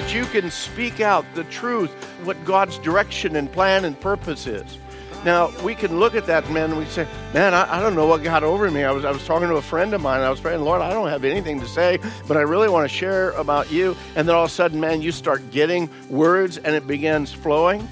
that 0.00 0.14
you 0.14 0.24
can 0.24 0.50
speak 0.50 1.00
out 1.00 1.26
the 1.34 1.44
truth, 1.44 1.90
what 2.24 2.42
God's 2.46 2.78
direction 2.78 3.36
and 3.36 3.52
plan 3.52 3.84
and 3.84 4.00
purpose 4.00 4.46
is. 4.46 4.78
Now, 5.26 5.50
we 5.62 5.74
can 5.74 6.00
look 6.00 6.14
at 6.14 6.24
that, 6.24 6.50
man, 6.50 6.70
and 6.70 6.78
we 6.78 6.86
say, 6.86 7.06
man, 7.34 7.52
I, 7.52 7.76
I 7.76 7.80
don't 7.82 7.94
know 7.94 8.06
what 8.06 8.22
got 8.22 8.42
over 8.42 8.70
me. 8.70 8.82
I 8.82 8.92
was, 8.92 9.04
I 9.04 9.10
was 9.10 9.26
talking 9.26 9.48
to 9.48 9.56
a 9.56 9.62
friend 9.62 9.92
of 9.92 10.00
mine, 10.00 10.16
and 10.16 10.24
I 10.24 10.30
was 10.30 10.40
praying, 10.40 10.62
Lord, 10.62 10.80
I 10.80 10.88
don't 10.88 11.08
have 11.08 11.22
anything 11.24 11.60
to 11.60 11.68
say, 11.68 11.98
but 12.26 12.38
I 12.38 12.40
really 12.40 12.70
want 12.70 12.88
to 12.90 12.96
share 12.96 13.32
about 13.32 13.70
you. 13.70 13.94
And 14.16 14.26
then 14.26 14.34
all 14.34 14.44
of 14.44 14.50
a 14.50 14.54
sudden, 14.54 14.80
man, 14.80 15.02
you 15.02 15.12
start 15.12 15.50
getting 15.50 15.90
words 16.08 16.56
and 16.56 16.74
it 16.74 16.86
begins 16.86 17.30
flowing. 17.30 17.86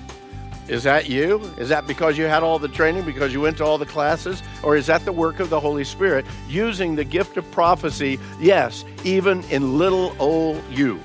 Is 0.67 0.85
that 0.85 1.11
you? 1.11 1.41
Is 1.59 1.69
that 1.69 1.87
because 1.87 2.17
you 2.17 2.25
had 2.25 2.43
all 2.43 2.59
the 2.59 2.69
training, 2.69 3.05
because 3.05 3.35
you 3.35 3.43
went 3.43 3.59
to 3.59 3.65
all 3.67 3.77
the 3.77 3.87
classes? 3.87 4.43
Or 4.63 4.79
is 4.79 4.87
that 4.87 5.05
the 5.05 5.13
work 5.13 5.41
of 5.41 5.51
the 5.51 5.61
Holy 5.61 5.85
Spirit 5.85 6.25
using 6.49 6.97
the 6.97 7.05
gift 7.05 7.37
of 7.37 7.51
prophecy, 7.51 8.19
yes, 8.41 8.87
even 9.05 9.43
in 9.51 9.77
little 9.77 10.17
old 10.19 10.63
you? 10.71 11.01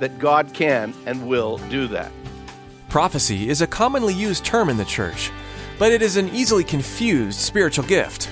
That 0.00 0.18
God 0.18 0.52
can 0.52 0.94
and 1.06 1.26
will 1.26 1.58
do 1.68 1.86
that. 1.88 2.12
Prophecy 2.88 3.48
is 3.48 3.60
a 3.60 3.66
commonly 3.66 4.14
used 4.14 4.44
term 4.44 4.68
in 4.68 4.76
the 4.76 4.84
church, 4.84 5.30
but 5.78 5.92
it 5.92 6.02
is 6.02 6.16
an 6.16 6.28
easily 6.28 6.64
confused 6.64 7.40
spiritual 7.40 7.84
gift. 7.84 8.30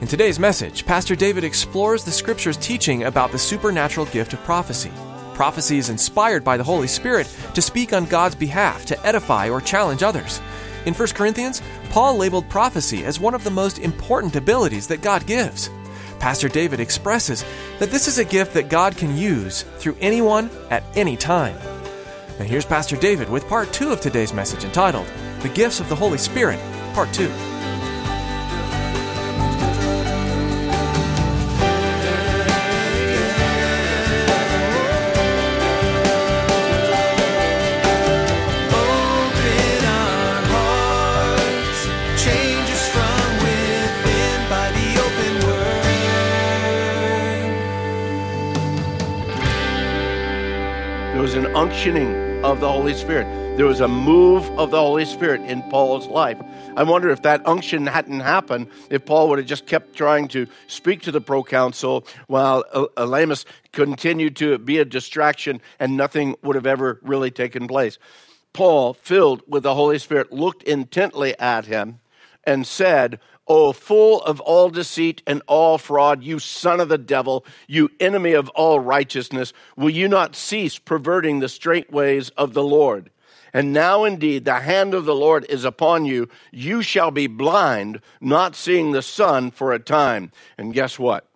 In 0.00 0.06
today's 0.06 0.38
message, 0.38 0.84
Pastor 0.84 1.16
David 1.16 1.44
explores 1.44 2.04
the 2.04 2.10
scripture's 2.10 2.56
teaching 2.56 3.04
about 3.04 3.32
the 3.32 3.38
supernatural 3.38 4.06
gift 4.06 4.32
of 4.32 4.40
prophecy. 4.40 4.90
Prophecy 5.34 5.78
is 5.78 5.90
inspired 5.90 6.44
by 6.44 6.56
the 6.56 6.64
Holy 6.64 6.86
Spirit 6.86 7.34
to 7.54 7.62
speak 7.62 7.92
on 7.92 8.06
God's 8.06 8.34
behalf 8.34 8.84
to 8.86 9.06
edify 9.06 9.48
or 9.48 9.60
challenge 9.60 10.02
others. 10.02 10.40
In 10.86 10.94
1 10.94 11.08
Corinthians, 11.08 11.62
Paul 11.90 12.16
labeled 12.16 12.48
prophecy 12.48 13.04
as 13.04 13.20
one 13.20 13.34
of 13.34 13.44
the 13.44 13.50
most 13.50 13.78
important 13.78 14.36
abilities 14.36 14.86
that 14.86 15.02
God 15.02 15.26
gives. 15.26 15.70
Pastor 16.18 16.48
David 16.48 16.80
expresses 16.80 17.44
that 17.78 17.90
this 17.90 18.08
is 18.08 18.18
a 18.18 18.24
gift 18.24 18.54
that 18.54 18.68
God 18.68 18.96
can 18.96 19.16
use 19.16 19.62
through 19.78 19.96
anyone 20.00 20.50
at 20.70 20.82
any 20.94 21.16
time. 21.16 21.56
Now, 22.38 22.44
here's 22.44 22.66
Pastor 22.66 22.96
David 22.96 23.28
with 23.28 23.48
part 23.48 23.72
two 23.72 23.90
of 23.90 24.00
today's 24.00 24.32
message 24.32 24.64
entitled 24.64 25.06
The 25.40 25.48
Gifts 25.48 25.80
of 25.80 25.88
the 25.88 25.96
Holy 25.96 26.18
Spirit, 26.18 26.60
Part 26.94 27.12
2. 27.12 27.55
Unctioning 51.56 52.44
of 52.44 52.60
the 52.60 52.70
Holy 52.70 52.92
Spirit. 52.92 53.24
There 53.56 53.64
was 53.64 53.80
a 53.80 53.88
move 53.88 54.44
of 54.58 54.70
the 54.70 54.78
Holy 54.78 55.06
Spirit 55.06 55.40
in 55.40 55.62
Paul's 55.70 56.06
life. 56.06 56.36
I 56.76 56.82
wonder 56.82 57.08
if 57.08 57.22
that 57.22 57.46
unction 57.46 57.86
hadn't 57.86 58.20
happened, 58.20 58.66
if 58.90 59.06
Paul 59.06 59.30
would 59.30 59.38
have 59.38 59.46
just 59.46 59.64
kept 59.64 59.96
trying 59.96 60.28
to 60.28 60.46
speak 60.66 61.00
to 61.04 61.10
the 61.10 61.22
proconsul 61.22 62.06
while 62.26 62.62
El- 62.74 62.90
Elymas 62.98 63.46
continued 63.72 64.36
to 64.36 64.58
be 64.58 64.76
a 64.76 64.84
distraction 64.84 65.62
and 65.80 65.96
nothing 65.96 66.36
would 66.42 66.56
have 66.56 66.66
ever 66.66 67.00
really 67.02 67.30
taken 67.30 67.66
place. 67.66 67.98
Paul, 68.52 68.92
filled 68.92 69.40
with 69.48 69.62
the 69.62 69.74
Holy 69.74 69.98
Spirit, 69.98 70.30
looked 70.30 70.62
intently 70.62 71.38
at 71.38 71.64
him 71.64 72.00
and 72.44 72.66
said, 72.66 73.18
O 73.48 73.72
full 73.72 74.22
of 74.22 74.40
all 74.40 74.70
deceit 74.70 75.22
and 75.26 75.40
all 75.46 75.78
fraud, 75.78 76.24
you 76.24 76.38
son 76.38 76.80
of 76.80 76.88
the 76.88 76.98
devil, 76.98 77.44
you 77.68 77.90
enemy 78.00 78.32
of 78.32 78.48
all 78.50 78.80
righteousness, 78.80 79.52
will 79.76 79.90
you 79.90 80.08
not 80.08 80.34
cease 80.34 80.78
perverting 80.78 81.38
the 81.38 81.48
straight 81.48 81.92
ways 81.92 82.30
of 82.30 82.54
the 82.54 82.64
Lord? 82.64 83.10
And 83.52 83.72
now 83.72 84.04
indeed 84.04 84.44
the 84.44 84.60
hand 84.60 84.94
of 84.94 85.04
the 85.04 85.14
Lord 85.14 85.46
is 85.48 85.64
upon 85.64 86.04
you. 86.04 86.28
You 86.50 86.82
shall 86.82 87.10
be 87.10 87.26
blind, 87.26 88.00
not 88.20 88.56
seeing 88.56 88.92
the 88.92 89.00
sun 89.00 89.50
for 89.50 89.72
a 89.72 89.78
time. 89.78 90.32
And 90.58 90.74
guess 90.74 90.98
what? 90.98 91.26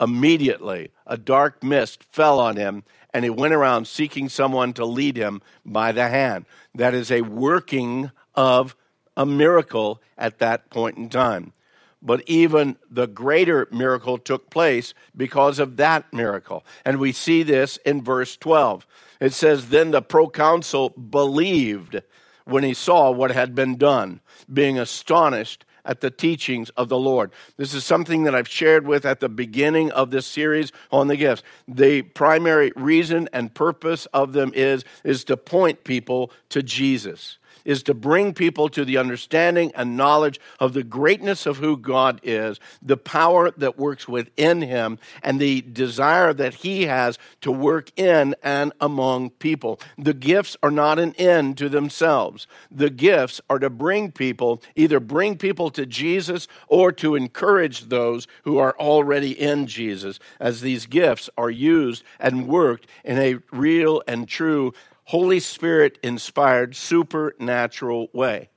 Immediately 0.00 0.90
a 1.06 1.18
dark 1.18 1.62
mist 1.62 2.04
fell 2.04 2.38
on 2.38 2.56
him, 2.56 2.84
and 3.12 3.24
he 3.24 3.30
went 3.30 3.52
around 3.52 3.88
seeking 3.88 4.28
someone 4.28 4.72
to 4.74 4.86
lead 4.86 5.16
him 5.16 5.42
by 5.66 5.92
the 5.92 6.08
hand. 6.08 6.46
That 6.74 6.94
is 6.94 7.10
a 7.10 7.22
working 7.22 8.12
of 8.34 8.76
a 9.20 9.26
miracle 9.26 10.00
at 10.16 10.38
that 10.38 10.70
point 10.70 10.96
in 10.96 11.10
time. 11.10 11.52
But 12.00 12.22
even 12.26 12.76
the 12.90 13.06
greater 13.06 13.68
miracle 13.70 14.16
took 14.16 14.48
place 14.48 14.94
because 15.14 15.58
of 15.58 15.76
that 15.76 16.10
miracle. 16.10 16.64
And 16.86 16.98
we 16.98 17.12
see 17.12 17.42
this 17.42 17.76
in 17.84 18.02
verse 18.02 18.38
12. 18.38 18.86
It 19.20 19.34
says, 19.34 19.68
Then 19.68 19.90
the 19.90 20.00
proconsul 20.00 20.88
believed 20.88 22.00
when 22.46 22.64
he 22.64 22.72
saw 22.72 23.10
what 23.10 23.30
had 23.30 23.54
been 23.54 23.76
done, 23.76 24.20
being 24.50 24.78
astonished 24.78 25.66
at 25.84 26.00
the 26.00 26.10
teachings 26.10 26.70
of 26.70 26.88
the 26.88 26.98
Lord. 26.98 27.30
This 27.58 27.74
is 27.74 27.84
something 27.84 28.24
that 28.24 28.34
I've 28.34 28.48
shared 28.48 28.86
with 28.86 29.04
at 29.04 29.20
the 29.20 29.28
beginning 29.28 29.90
of 29.90 30.10
this 30.10 30.26
series 30.26 30.72
on 30.90 31.08
the 31.08 31.16
gifts. 31.16 31.42
The 31.68 32.00
primary 32.00 32.72
reason 32.74 33.28
and 33.34 33.54
purpose 33.54 34.06
of 34.14 34.32
them 34.32 34.52
is, 34.54 34.82
is 35.04 35.24
to 35.24 35.36
point 35.36 35.84
people 35.84 36.32
to 36.48 36.62
Jesus 36.62 37.36
is 37.64 37.82
to 37.84 37.94
bring 37.94 38.34
people 38.34 38.68
to 38.70 38.84
the 38.84 38.96
understanding 38.96 39.72
and 39.74 39.96
knowledge 39.96 40.40
of 40.58 40.72
the 40.72 40.82
greatness 40.82 41.46
of 41.46 41.58
who 41.58 41.76
God 41.76 42.20
is, 42.22 42.58
the 42.82 42.96
power 42.96 43.50
that 43.52 43.78
works 43.78 44.08
within 44.08 44.62
Him, 44.62 44.98
and 45.22 45.40
the 45.40 45.60
desire 45.62 46.32
that 46.32 46.54
He 46.54 46.84
has 46.84 47.18
to 47.42 47.52
work 47.52 47.90
in 47.96 48.34
and 48.42 48.72
among 48.80 49.30
people. 49.30 49.80
The 49.98 50.14
gifts 50.14 50.56
are 50.62 50.70
not 50.70 50.98
an 50.98 51.14
end 51.16 51.58
to 51.58 51.68
themselves. 51.68 52.46
The 52.70 52.90
gifts 52.90 53.40
are 53.48 53.58
to 53.58 53.70
bring 53.70 54.12
people, 54.12 54.62
either 54.76 55.00
bring 55.00 55.36
people 55.36 55.70
to 55.70 55.86
Jesus 55.86 56.48
or 56.68 56.92
to 56.92 57.14
encourage 57.14 57.88
those 57.88 58.26
who 58.44 58.58
are 58.58 58.74
already 58.78 59.38
in 59.38 59.66
Jesus, 59.66 60.18
as 60.38 60.60
these 60.60 60.86
gifts 60.86 61.30
are 61.36 61.50
used 61.50 62.04
and 62.18 62.48
worked 62.48 62.86
in 63.04 63.18
a 63.18 63.38
real 63.50 64.02
and 64.06 64.28
true 64.28 64.72
Holy 65.10 65.40
Spirit 65.40 65.98
inspired 66.04 66.76
supernatural 66.76 68.06
way. 68.12 68.48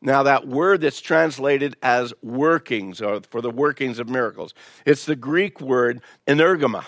Now, 0.00 0.22
that 0.22 0.46
word 0.46 0.82
that's 0.82 1.00
translated 1.00 1.74
as 1.82 2.14
workings, 2.22 3.02
or 3.02 3.22
for 3.22 3.40
the 3.40 3.50
workings 3.50 3.98
of 3.98 4.08
miracles, 4.08 4.54
it's 4.86 5.04
the 5.04 5.16
Greek 5.16 5.60
word 5.60 6.00
energema. 6.28 6.84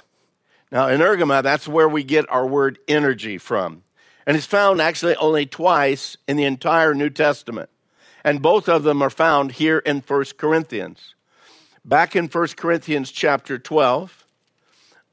Now, 0.71 0.87
energema, 0.87 1.43
that's 1.43 1.67
where 1.67 1.89
we 1.89 2.05
get 2.05 2.31
our 2.31 2.47
word 2.47 2.79
energy 2.87 3.39
from. 3.39 3.83
And 4.25 4.37
it's 4.37 4.47
found 4.47 4.81
actually 4.81 5.17
only 5.17 5.47
twice 5.47 6.17
in 6.29 6.37
the 6.37 6.45
entire 6.45 6.95
New 6.95 7.11
Testament. 7.11 7.71
And 8.23 8.41
both 8.41 8.69
of 8.69 8.85
them 8.85 9.03
are 9.03 9.11
found 9.11 9.51
here 9.51 9.81
in 9.81 10.05
1 10.07 10.25
Corinthians. 10.37 11.17
Back 11.85 12.15
in 12.15 12.29
1 12.29 12.49
Corinthians 12.57 13.11
chapter 13.11 13.59
12, 13.59 14.25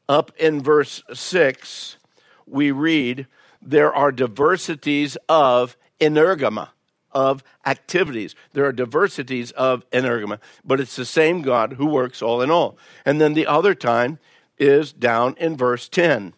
up 0.07 0.31
in 0.37 0.61
verse 0.61 1.01
6, 1.11 1.97
we 2.45 2.69
read, 2.69 3.25
There 3.61 3.93
are 3.93 4.11
diversities 4.11 5.17
of 5.27 5.77
energema, 5.99 6.69
of 7.11 7.43
activities. 7.65 8.35
There 8.53 8.65
are 8.65 8.71
diversities 8.71 9.51
of 9.51 9.89
energema, 9.91 10.39
but 10.63 10.79
it's 10.79 10.95
the 10.95 11.05
same 11.05 11.41
God 11.41 11.73
who 11.73 11.85
works 11.85 12.21
all 12.21 12.41
in 12.41 12.51
all. 12.51 12.77
And 13.05 13.19
then 13.19 13.33
the 13.33 13.47
other 13.47 13.75
time 13.75 14.19
is 14.57 14.91
down 14.91 15.35
in 15.39 15.57
verse 15.57 15.89
10 15.89 16.33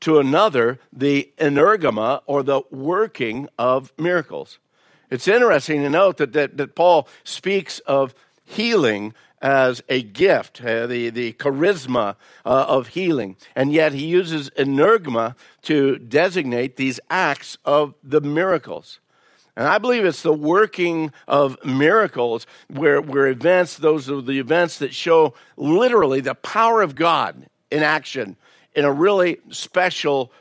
to 0.00 0.18
another 0.18 0.78
the 0.92 1.30
energema 1.38 2.22
or 2.26 2.42
the 2.42 2.62
working 2.70 3.48
of 3.58 3.92
miracles. 3.98 4.58
It's 5.10 5.28
interesting 5.28 5.82
to 5.82 5.90
note 5.90 6.16
that, 6.18 6.32
that, 6.32 6.56
that 6.56 6.74
Paul 6.74 7.08
speaks 7.24 7.80
of 7.80 8.14
healing 8.44 9.14
as 9.40 9.82
a 9.88 10.02
gift, 10.02 10.62
uh, 10.62 10.86
the, 10.86 11.10
the 11.10 11.32
charisma 11.34 12.16
uh, 12.44 12.66
of 12.68 12.88
healing, 12.88 13.36
and 13.56 13.72
yet 13.72 13.92
he 13.92 14.06
uses 14.06 14.50
energema 14.50 15.34
to 15.62 15.98
designate 15.98 16.76
these 16.76 17.00
acts 17.08 17.56
of 17.64 17.94
the 18.02 18.20
miracles. 18.20 19.00
And 19.56 19.66
I 19.66 19.78
believe 19.78 20.04
it's 20.04 20.22
the 20.22 20.32
working 20.32 21.12
of 21.26 21.62
miracles 21.64 22.46
where, 22.68 23.00
where 23.00 23.26
events, 23.26 23.76
those 23.76 24.08
are 24.08 24.20
the 24.20 24.38
events 24.38 24.78
that 24.78 24.94
show 24.94 25.34
literally 25.56 26.20
the 26.20 26.34
power 26.34 26.82
of 26.82 26.94
God 26.94 27.46
in 27.70 27.82
action 27.82 28.36
in 28.74 28.84
a 28.84 28.92
really 28.92 29.38
special, 29.50 30.32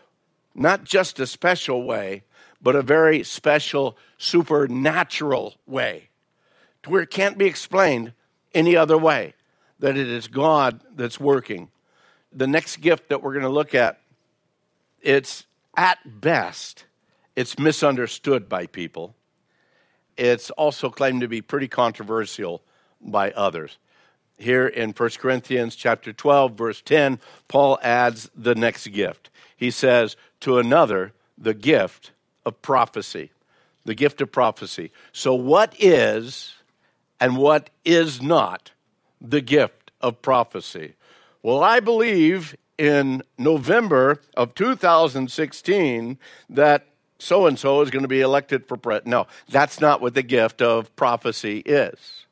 not 0.56 0.84
just 0.84 1.20
a 1.20 1.28
special 1.28 1.84
way, 1.84 2.24
but 2.62 2.76
a 2.76 2.82
very 2.82 3.24
special 3.24 3.98
supernatural 4.18 5.56
way 5.66 6.10
to 6.84 6.90
where 6.90 7.02
it 7.02 7.10
can't 7.10 7.38
be 7.38 7.46
explained 7.46 8.14
any 8.54 8.76
other 8.76 8.98
way 8.98 9.34
that 9.80 9.98
it 9.98 10.08
is 10.08 10.28
God 10.28 10.82
that's 10.96 11.20
working. 11.20 11.70
The 12.32 12.48
next 12.48 12.78
gift 12.78 13.10
that 13.10 13.24
we're 13.24 13.34
going 13.34 13.44
to 13.44 13.50
look 13.50 13.74
at, 13.74 14.00
it's 15.02 15.46
at 15.76 16.00
best, 16.06 16.86
it's 17.36 17.58
misunderstood 17.58 18.50
by 18.50 18.68
people. 18.68 19.16
It's 20.18 20.50
also 20.52 20.90
claimed 20.90 21.22
to 21.22 21.28
be 21.28 21.42
pretty 21.42 21.70
controversial 21.70 22.62
by 23.00 23.32
others. 23.32 23.78
Here 24.38 24.68
in 24.68 24.92
1 24.92 25.10
Corinthians 25.18 25.76
chapter 25.76 26.12
12 26.12 26.54
verse 26.54 26.82
10, 26.82 27.20
Paul 27.48 27.80
adds 27.82 28.30
the 28.36 28.56
next 28.56 28.88
gift. 28.88 29.30
He 29.56 29.72
says, 29.72 30.18
"To 30.42 30.58
another 30.58 31.14
the 31.38 31.54
gift 31.54 32.12
of 32.46 32.62
prophecy." 32.62 33.32
The 33.86 33.96
gift 33.96 34.22
of 34.22 34.32
prophecy. 34.32 34.92
So 35.14 35.34
what 35.34 35.74
is 35.80 36.54
and 37.20 37.38
what 37.38 37.70
is 37.84 38.22
not 38.22 38.72
the 39.22 39.42
gift 39.42 39.92
of 40.02 40.22
prophecy? 40.22 40.96
Well, 41.44 41.64
I 41.64 41.80
believe 41.80 42.56
in 42.78 43.24
November 43.38 44.22
of 44.36 44.56
2016 44.56 46.18
that 46.50 46.88
so 47.20 47.48
and 47.48 47.60
so 47.60 47.82
is 47.82 47.92
going 47.92 48.04
to 48.04 48.10
be 48.10 48.22
elected 48.22 48.66
for 48.66 48.78
president. 48.78 49.08
No, 49.08 49.28
that's 49.50 49.82
not 49.82 50.02
what 50.02 50.14
the 50.14 50.24
gift 50.24 50.62
of 50.62 50.96
prophecy 50.96 51.60
is. 51.60 52.26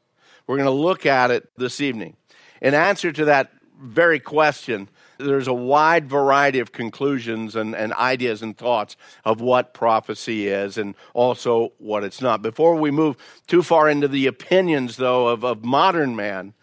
We're 0.47 0.55
going 0.55 0.65
to 0.65 0.71
look 0.71 1.05
at 1.05 1.29
it 1.29 1.49
this 1.57 1.81
evening. 1.81 2.15
In 2.61 2.73
answer 2.73 3.11
to 3.11 3.25
that 3.25 3.51
very 3.79 4.19
question, 4.19 4.89
there's 5.17 5.47
a 5.47 5.53
wide 5.53 6.09
variety 6.09 6.59
of 6.59 6.71
conclusions 6.71 7.55
and, 7.55 7.75
and 7.75 7.93
ideas 7.93 8.41
and 8.41 8.57
thoughts 8.57 8.95
of 9.25 9.41
what 9.41 9.73
prophecy 9.73 10.47
is 10.47 10.77
and 10.77 10.95
also 11.13 11.73
what 11.77 12.03
it's 12.03 12.21
not. 12.21 12.41
Before 12.41 12.75
we 12.75 12.91
move 12.91 13.17
too 13.47 13.63
far 13.63 13.89
into 13.89 14.07
the 14.07 14.27
opinions, 14.27 14.97
though, 14.97 15.27
of, 15.27 15.43
of 15.43 15.63
modern 15.63 16.15
man, 16.15 16.53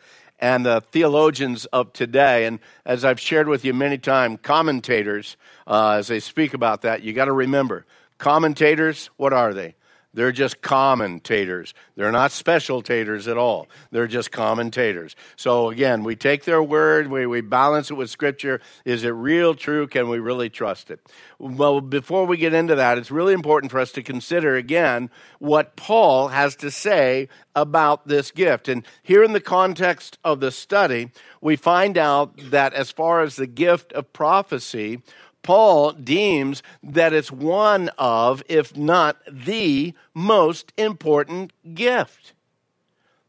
and 0.40 0.66
the 0.66 0.80
theologians 0.80 1.64
of 1.66 1.92
today. 1.92 2.44
And 2.44 2.58
as 2.84 3.04
I've 3.04 3.20
shared 3.20 3.48
with 3.48 3.64
you 3.64 3.72
many 3.72 3.96
times, 3.98 4.40
commentators, 4.42 5.36
uh, 5.66 5.92
as 5.92 6.08
they 6.08 6.20
speak 6.20 6.54
about 6.54 6.82
that, 6.82 7.02
you 7.02 7.12
got 7.12 7.26
to 7.26 7.32
remember 7.32 7.86
commentators, 8.18 9.10
what 9.16 9.32
are 9.32 9.54
they? 9.54 9.74
They're 10.14 10.32
just 10.32 10.62
commentators. 10.62 11.74
They're 11.96 12.12
not 12.12 12.32
special 12.32 12.82
taters 12.82 13.28
at 13.28 13.36
all. 13.36 13.68
They're 13.90 14.06
just 14.06 14.30
commentators. 14.30 15.16
So 15.36 15.70
again, 15.70 16.04
we 16.04 16.16
take 16.16 16.44
their 16.44 16.62
word, 16.62 17.08
we, 17.08 17.26
we 17.26 17.40
balance 17.40 17.90
it 17.90 17.94
with 17.94 18.10
scripture. 18.10 18.60
Is 18.84 19.04
it 19.04 19.10
real, 19.10 19.54
true? 19.54 19.86
Can 19.86 20.08
we 20.08 20.18
really 20.18 20.48
trust 20.48 20.90
it? 20.90 21.00
Well, 21.38 21.80
before 21.80 22.26
we 22.26 22.36
get 22.36 22.54
into 22.54 22.76
that, 22.76 22.96
it's 22.96 23.10
really 23.10 23.34
important 23.34 23.72
for 23.72 23.80
us 23.80 23.92
to 23.92 24.02
consider 24.02 24.56
again 24.56 25.10
what 25.40 25.76
Paul 25.76 26.28
has 26.28 26.56
to 26.56 26.70
say 26.70 27.28
about 27.54 28.06
this 28.06 28.30
gift. 28.30 28.68
And 28.68 28.86
here 29.02 29.22
in 29.22 29.32
the 29.32 29.40
context 29.40 30.18
of 30.24 30.40
the 30.40 30.50
study, 30.50 31.10
we 31.40 31.56
find 31.56 31.98
out 31.98 32.36
that 32.50 32.72
as 32.72 32.90
far 32.90 33.22
as 33.22 33.36
the 33.36 33.46
gift 33.46 33.92
of 33.92 34.12
prophecy, 34.12 35.02
Paul 35.44 35.92
deems 35.92 36.62
that 36.82 37.12
it's 37.12 37.30
one 37.30 37.90
of, 37.98 38.42
if 38.48 38.76
not 38.76 39.18
the 39.30 39.94
most 40.14 40.72
important 40.76 41.52
gift. 41.74 42.32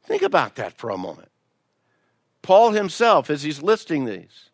Think 0.05 0.23
about 0.23 0.55
that 0.55 0.77
for 0.77 0.89
a 0.89 0.97
moment. 0.97 1.29
Paul 2.41 2.71
himself, 2.71 3.29
as 3.29 3.43
he's 3.43 3.61
listing 3.61 4.05
these, 4.05 4.49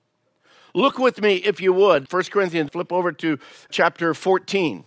look 0.74 0.98
with 0.98 1.22
me, 1.22 1.36
if 1.36 1.62
you 1.62 1.72
would, 1.72 2.12
1 2.12 2.24
Corinthians, 2.31 2.72
flip 2.72 2.92
over 2.92 3.12
to 3.12 3.38
chapter 3.69 4.13
14. 4.13 4.84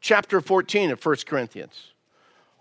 Chapter 0.00 0.40
14 0.40 0.92
of 0.92 1.04
1 1.04 1.16
Corinthians. 1.26 1.94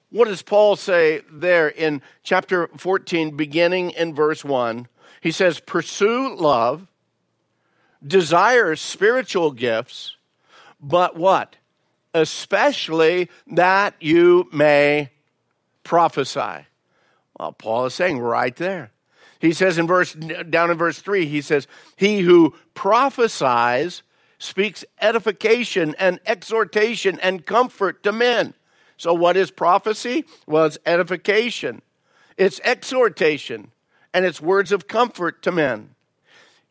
What 0.09 0.27
does 0.27 0.41
Paul 0.41 0.77
say 0.77 1.21
there 1.31 1.67
in 1.67 2.01
chapter 2.23 2.69
14, 2.77 3.35
beginning 3.35 3.91
in 3.91 4.15
verse 4.15 4.43
1? 4.43 4.87
He 5.21 5.31
says, 5.31 5.59
Pursue 5.59 6.35
love 6.35 6.87
desires 8.05 8.81
spiritual 8.81 9.51
gifts, 9.51 10.17
but 10.81 11.15
what? 11.15 11.55
Especially 12.13 13.29
that 13.47 13.95
you 13.99 14.49
may 14.51 15.09
prophesy. 15.83 16.67
Well, 17.39 17.53
Paul 17.53 17.85
is 17.85 17.93
saying 17.93 18.19
right 18.19 18.55
there. 18.55 18.91
He 19.39 19.51
says 19.51 19.77
in 19.77 19.87
verse 19.87 20.13
down 20.13 20.71
in 20.71 20.77
verse 20.77 20.99
3, 20.99 21.25
he 21.25 21.41
says, 21.41 21.67
"He 21.95 22.19
who 22.21 22.55
prophesies 22.73 24.03
speaks 24.37 24.85
edification 25.01 25.95
and 25.97 26.19
exhortation 26.25 27.19
and 27.19 27.45
comfort 27.45 28.03
to 28.03 28.11
men." 28.11 28.53
So 28.95 29.13
what 29.13 29.35
is 29.35 29.51
prophecy? 29.51 30.25
Well, 30.45 30.65
it's 30.65 30.77
edification. 30.85 31.81
It's 32.37 32.61
exhortation 32.63 33.71
and 34.13 34.25
it's 34.25 34.39
words 34.39 34.71
of 34.71 34.87
comfort 34.87 35.41
to 35.41 35.51
men. 35.51 35.92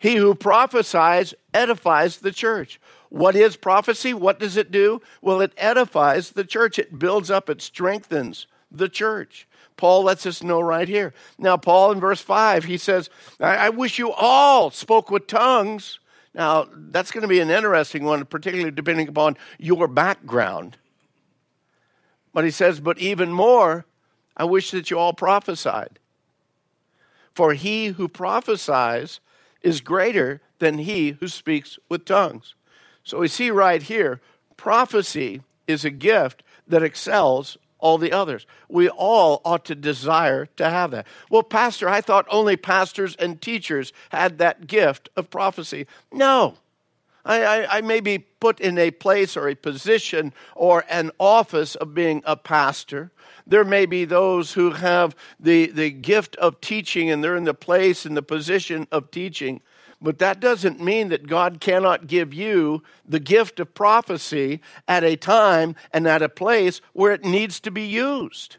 He 0.03 0.17
who 0.17 0.35
prophesies 0.35 1.33
edifies 1.55 2.19
the 2.19 2.33
church. 2.33 2.81
What 3.09 3.37
is 3.37 3.55
prophecy? 3.55 4.13
What 4.13 4.41
does 4.41 4.57
it 4.57 4.73
do? 4.73 5.01
Well, 5.21 5.41
it 5.41 5.53
edifies 5.57 6.31
the 6.31 6.43
church, 6.43 6.77
it 6.77 6.99
builds 6.99 7.31
up, 7.31 7.49
it 7.49 7.63
strengthens 7.63 8.49
the 8.69 8.89
church. 8.89 9.47
Paul 9.77 10.03
lets 10.03 10.27
us 10.27 10.43
know 10.43 10.61
right 10.61 10.89
here. 10.89 11.15
Now, 11.39 11.57
Paul 11.57 11.93
in 11.93 12.01
verse 12.01 12.21
5, 12.21 12.65
he 12.65 12.79
says, 12.79 13.11
I, 13.39 13.57
I 13.57 13.69
wish 13.69 14.01
you 14.01 14.11
all 14.11 14.73
spoke 14.73 15.09
with 15.09 15.29
tongues. 15.29 16.01
Now, 16.35 16.67
that's 16.75 17.13
going 17.13 17.23
to 17.23 17.29
be 17.29 17.39
an 17.39 17.51
interesting 17.51 18.03
one, 18.03 18.25
particularly 18.25 18.73
depending 18.73 19.07
upon 19.07 19.37
your 19.57 19.87
background. 19.87 20.79
But 22.35 22.43
he 22.43 22.51
says, 22.51 22.81
But 22.81 22.99
even 22.99 23.31
more, 23.31 23.87
I 24.37 24.43
wish 24.47 24.73
that 24.73 24.91
you 24.91 24.99
all 24.99 25.13
prophesied. 25.13 26.01
For 27.35 27.55
he 27.55 27.87
who 27.87 28.09
prophesies 28.09 29.21
is 29.63 29.81
greater 29.81 30.41
than 30.59 30.79
he 30.79 31.11
who 31.13 31.29
speaks 31.29 31.79
with 31.89 32.05
tongues. 32.05 32.55
So 33.05 33.19
we 33.19 33.29
see 33.29 33.51
right 33.51 33.83
here 33.83 34.21
prophecy 34.57 35.43
is 35.67 35.85
a 35.85 35.91
gift 35.91 36.43
that 36.69 36.83
excels 36.83 37.59
all 37.79 37.99
the 37.99 38.13
others. 38.13 38.47
We 38.69 38.89
all 38.89 39.43
ought 39.45 39.65
to 39.67 39.75
desire 39.75 40.47
to 40.57 40.71
have 40.71 40.93
that. 40.93 41.07
Well, 41.29 41.43
Pastor, 41.43 41.89
I 41.89 42.01
thought 42.01 42.27
only 42.31 42.57
pastors 42.57 43.17
and 43.17 43.41
teachers 43.41 43.93
had 44.11 44.39
that 44.39 44.69
gift 44.69 45.11
of 45.17 45.31
prophecy. 45.31 45.87
No. 46.13 46.55
I, 47.25 47.43
I, 47.43 47.77
I, 47.79 47.81
may 47.83 48.01
be 48.01 48.19
put 48.19 48.61
in 48.61 48.79
a 48.79 48.91
place 48.91 49.37
or 49.37 49.49
a 49.49 49.55
position 49.55 50.33
or 50.57 50.85
an 50.89 51.13
office 51.19 51.75
of 51.77 51.95
being 51.95 52.23
a 52.25 52.37
pastor. 52.37 53.13
There 53.47 53.65
may 53.65 53.87
be 53.87 54.05
those 54.05 54.53
who 54.53 54.71
have 54.71 55.17
the, 55.39 55.67
the 55.67 55.91
gift 55.91 56.37
of 56.37 56.61
teaching 56.61 57.11
and 57.11 57.23
they're 57.23 57.37
in 57.37 57.45
the 57.45 57.55
place 57.55 58.05
and 58.05 58.17
the 58.17 58.23
position 58.23 58.87
of 58.93 59.11
teaching. 59.11 59.61
But 60.01 60.19
that 60.19 60.41
doesn't 60.41 60.81
mean 60.81 61.11
that 61.11 61.29
God 61.29 61.61
cannot 61.61 62.09
give 62.09 62.35
you 62.35 62.83
the 63.07 63.21
gift 63.21 63.61
of 63.61 63.75
prophecy 63.75 64.61
at 64.89 65.05
a 65.05 65.17
time 65.17 65.77
and 65.93 66.09
at 66.09 66.23
a 66.23 66.29
place 66.29 66.81
where 66.93 67.13
it 67.13 67.25
needs 67.25 67.61
to 67.61 67.71
be 67.71 67.87
used, 67.87 68.57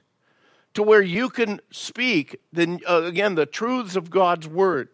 to 0.74 0.84
where 0.84 1.02
you 1.02 1.30
can 1.30 1.60
speak, 1.70 2.40
then, 2.54 2.80
uh, 2.88 3.04
again, 3.04 3.36
the 3.36 3.46
truths 3.46 3.98
of 3.98 4.10
God's 4.10 4.48
word 4.48 4.90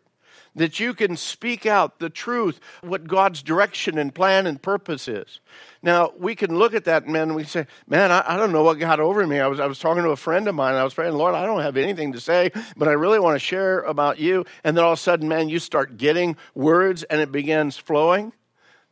that 0.55 0.79
you 0.79 0.93
can 0.93 1.15
speak 1.15 1.65
out 1.65 1.99
the 1.99 2.09
truth, 2.09 2.59
what 2.81 3.07
God's 3.07 3.41
direction 3.41 3.97
and 3.97 4.13
plan 4.13 4.47
and 4.47 4.61
purpose 4.61 5.07
is. 5.07 5.39
Now, 5.81 6.11
we 6.17 6.35
can 6.35 6.57
look 6.57 6.73
at 6.73 6.85
that, 6.85 7.07
man, 7.07 7.23
and 7.23 7.35
we 7.35 7.43
say, 7.43 7.67
man, 7.87 8.11
I, 8.11 8.23
I, 8.27 8.37
don't 8.37 8.51
know 8.51 8.63
what 8.63 8.79
got 8.79 8.99
over 8.99 9.25
me. 9.25 9.39
I 9.39 9.47
was, 9.47 9.59
I 9.59 9.65
was 9.65 9.79
talking 9.79 10.03
to 10.03 10.09
a 10.09 10.17
friend 10.17 10.47
of 10.47 10.55
mine, 10.55 10.71
and 10.71 10.79
I 10.79 10.83
was 10.83 10.93
praying, 10.93 11.13
Lord, 11.13 11.35
I 11.35 11.45
don't 11.45 11.61
have 11.61 11.77
anything 11.77 12.13
to 12.13 12.19
say, 12.19 12.51
but 12.75 12.87
I 12.87 12.91
really 12.91 13.19
want 13.19 13.35
to 13.35 13.39
share 13.39 13.81
about 13.81 14.19
you. 14.19 14.45
And 14.63 14.75
then 14.75 14.83
all 14.83 14.93
of 14.93 14.99
a 14.99 15.01
sudden, 15.01 15.29
man, 15.29 15.49
you 15.49 15.59
start 15.59 15.97
getting 15.97 16.35
words, 16.53 17.03
and 17.03 17.21
it 17.21 17.31
begins 17.31 17.77
flowing. 17.77 18.33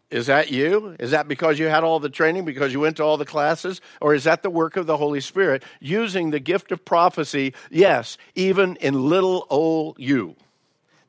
Is 0.10 0.28
that 0.28 0.52
you? 0.52 0.96
Is 1.00 1.12
that 1.12 1.28
because 1.28 1.60
you 1.60 1.66
had 1.66 1.84
all 1.84 2.00
the 2.00 2.10
training, 2.10 2.46
because 2.46 2.72
you 2.72 2.80
went 2.80 2.98
to 2.98 3.04
all 3.04 3.18
the 3.18 3.26
classes? 3.26 3.82
Or 4.00 4.14
is 4.14 4.24
that 4.24 4.42
the 4.42 4.50
work 4.50 4.78
of 4.78 4.86
the 4.86 4.96
Holy 4.96 5.20
Spirit 5.20 5.64
using 5.82 6.30
the 6.30 6.40
gift 6.40 6.72
of 6.72 6.86
prophecy? 6.86 7.54
Yes, 7.70 8.18
even 8.34 8.78
in 8.78 9.10
little 9.10 9.46
old 9.50 10.00
you 10.00 10.38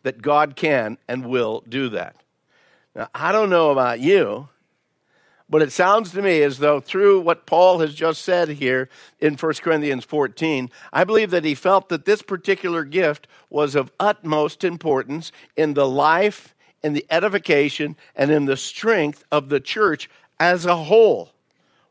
that 0.02 0.22
God 0.22 0.56
can 0.56 0.98
and 1.08 1.26
will 1.26 1.62
do 1.68 1.88
that. 1.90 2.16
Now, 2.94 3.08
I 3.14 3.32
don't 3.32 3.50
know 3.50 3.70
about 3.70 4.00
you, 4.00 4.48
but 5.50 5.62
it 5.62 5.72
sounds 5.72 6.10
to 6.12 6.22
me 6.22 6.42
as 6.42 6.58
though 6.58 6.80
through 6.80 7.20
what 7.20 7.46
Paul 7.46 7.78
has 7.78 7.94
just 7.94 8.22
said 8.22 8.48
here 8.48 8.88
in 9.18 9.34
1 9.34 9.54
Corinthians 9.54 10.04
14, 10.04 10.70
I 10.92 11.04
believe 11.04 11.30
that 11.30 11.44
he 11.44 11.54
felt 11.54 11.88
that 11.88 12.04
this 12.04 12.22
particular 12.22 12.84
gift 12.84 13.26
was 13.48 13.74
of 13.74 13.92
utmost 13.98 14.62
importance 14.62 15.32
in 15.56 15.74
the 15.74 15.88
life, 15.88 16.54
in 16.82 16.92
the 16.92 17.06
edification, 17.10 17.96
and 18.14 18.30
in 18.30 18.44
the 18.44 18.56
strength 18.56 19.24
of 19.32 19.48
the 19.48 19.60
church 19.60 20.10
as 20.38 20.66
a 20.66 20.76
whole. 20.76 21.30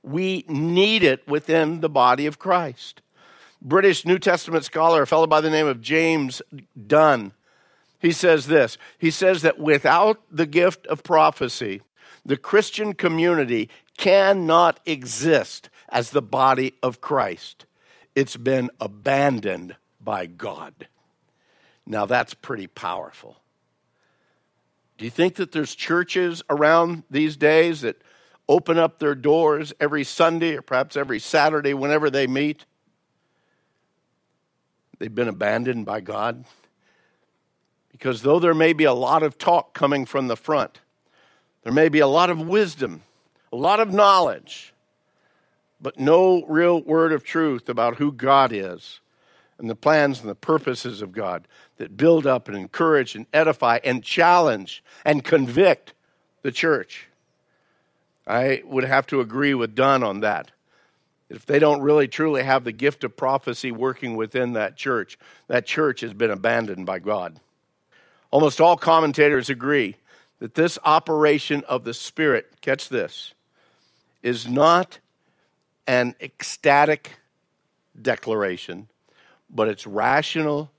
We 0.03 0.45
need 0.47 1.03
it 1.03 1.27
within 1.27 1.81
the 1.81 1.89
body 1.89 2.27
of 2.27 2.39
Christ. 2.39 3.01
British 3.61 4.05
New 4.05 4.19
Testament 4.19 4.65
scholar, 4.65 5.01
a 5.01 5.07
fellow 5.07 5.25
by 5.25 5.41
the 5.41 5.49
name 5.49 5.67
of 5.67 5.81
James 5.81 6.41
Dunn, 6.85 7.33
he 7.99 8.11
says 8.11 8.47
this. 8.47 8.77
He 8.97 9.11
says 9.11 9.41
that 9.41 9.59
without 9.59 10.21
the 10.31 10.45
gift 10.45 10.85
of 10.87 11.03
prophecy, 11.03 11.81
the 12.25 12.37
Christian 12.37 12.93
community 12.93 13.69
cannot 13.97 14.79
exist 14.85 15.69
as 15.89 16.11
the 16.11 16.21
body 16.21 16.73
of 16.83 17.01
Christ. 17.01 17.65
It's 18.15 18.37
been 18.37 18.69
abandoned 18.79 19.75
by 20.01 20.25
God. 20.25 20.87
Now 21.85 22.05
that's 22.05 22.33
pretty 22.33 22.67
powerful. 22.67 23.37
Do 24.97 25.05
you 25.05 25.11
think 25.11 25.35
that 25.35 25.51
there's 25.51 25.75
churches 25.75 26.43
around 26.49 27.03
these 27.09 27.37
days 27.37 27.81
that 27.81 28.01
open 28.49 28.77
up 28.77 28.99
their 28.99 29.15
doors 29.15 29.73
every 29.79 30.03
Sunday 30.03 30.55
or 30.55 30.61
perhaps 30.61 30.97
every 30.97 31.19
Saturday 31.19 31.73
whenever 31.73 32.09
they 32.09 32.27
meet? 32.27 32.65
They've 34.99 35.13
been 35.13 35.27
abandoned 35.27 35.85
by 35.85 36.01
God. 36.01 36.45
Because 37.97 38.21
though 38.21 38.39
there 38.39 38.53
may 38.53 38.73
be 38.73 38.83
a 38.83 38.93
lot 38.93 39.23
of 39.23 39.39
talk 39.39 39.73
coming 39.73 40.05
from 40.05 40.27
the 40.27 40.37
front, 40.37 40.81
there 41.63 41.73
may 41.73 41.89
be 41.89 41.99
a 41.99 42.07
lot 42.07 42.29
of 42.29 42.39
wisdom, 42.39 43.01
a 43.51 43.55
lot 43.55 43.79
of 43.79 43.91
knowledge, 43.91 44.71
but 45.81 45.99
no 45.99 46.45
real 46.45 46.79
word 46.79 47.11
of 47.11 47.23
truth 47.23 47.67
about 47.67 47.95
who 47.95 48.11
God 48.11 48.51
is 48.53 48.99
and 49.57 49.67
the 49.67 49.75
plans 49.75 50.19
and 50.19 50.29
the 50.29 50.35
purposes 50.35 51.01
of 51.01 51.11
God 51.11 51.47
that 51.77 51.97
build 51.97 52.27
up 52.27 52.47
and 52.47 52.55
encourage 52.55 53.15
and 53.15 53.25
edify 53.33 53.79
and 53.83 54.03
challenge 54.03 54.83
and 55.03 55.23
convict 55.23 55.93
the 56.43 56.51
church. 56.51 57.07
I 58.27 58.61
would 58.63 58.83
have 58.83 59.07
to 59.07 59.21
agree 59.21 59.55
with 59.55 59.73
Dunn 59.73 60.03
on 60.03 60.19
that. 60.19 60.51
If 61.29 61.47
they 61.47 61.57
don't 61.57 61.81
really 61.81 62.07
truly 62.07 62.43
have 62.43 62.63
the 62.63 62.71
gift 62.71 63.03
of 63.03 63.17
prophecy 63.17 63.71
working 63.71 64.15
within 64.15 64.53
that 64.53 64.77
church, 64.77 65.17
that 65.47 65.65
church 65.65 66.01
has 66.01 66.13
been 66.13 66.31
abandoned 66.31 66.85
by 66.85 66.99
God. 66.99 67.39
Almost 68.37 68.61
all 68.61 68.77
commentators 68.77 69.49
agree 69.49 69.95
that 70.37 70.53
this 70.53 70.77
operation 70.85 71.63
of 71.67 71.85
the 71.85 71.93
Spirit, 71.95 72.45
catch 72.61 72.87
this, 72.87 73.33
is 74.21 74.47
not 74.47 74.99
an 75.87 76.13
ecstatic 76.21 77.13
declaration, 77.99 78.89
but 79.49 79.67
it's 79.67 79.87
rational 79.87 80.69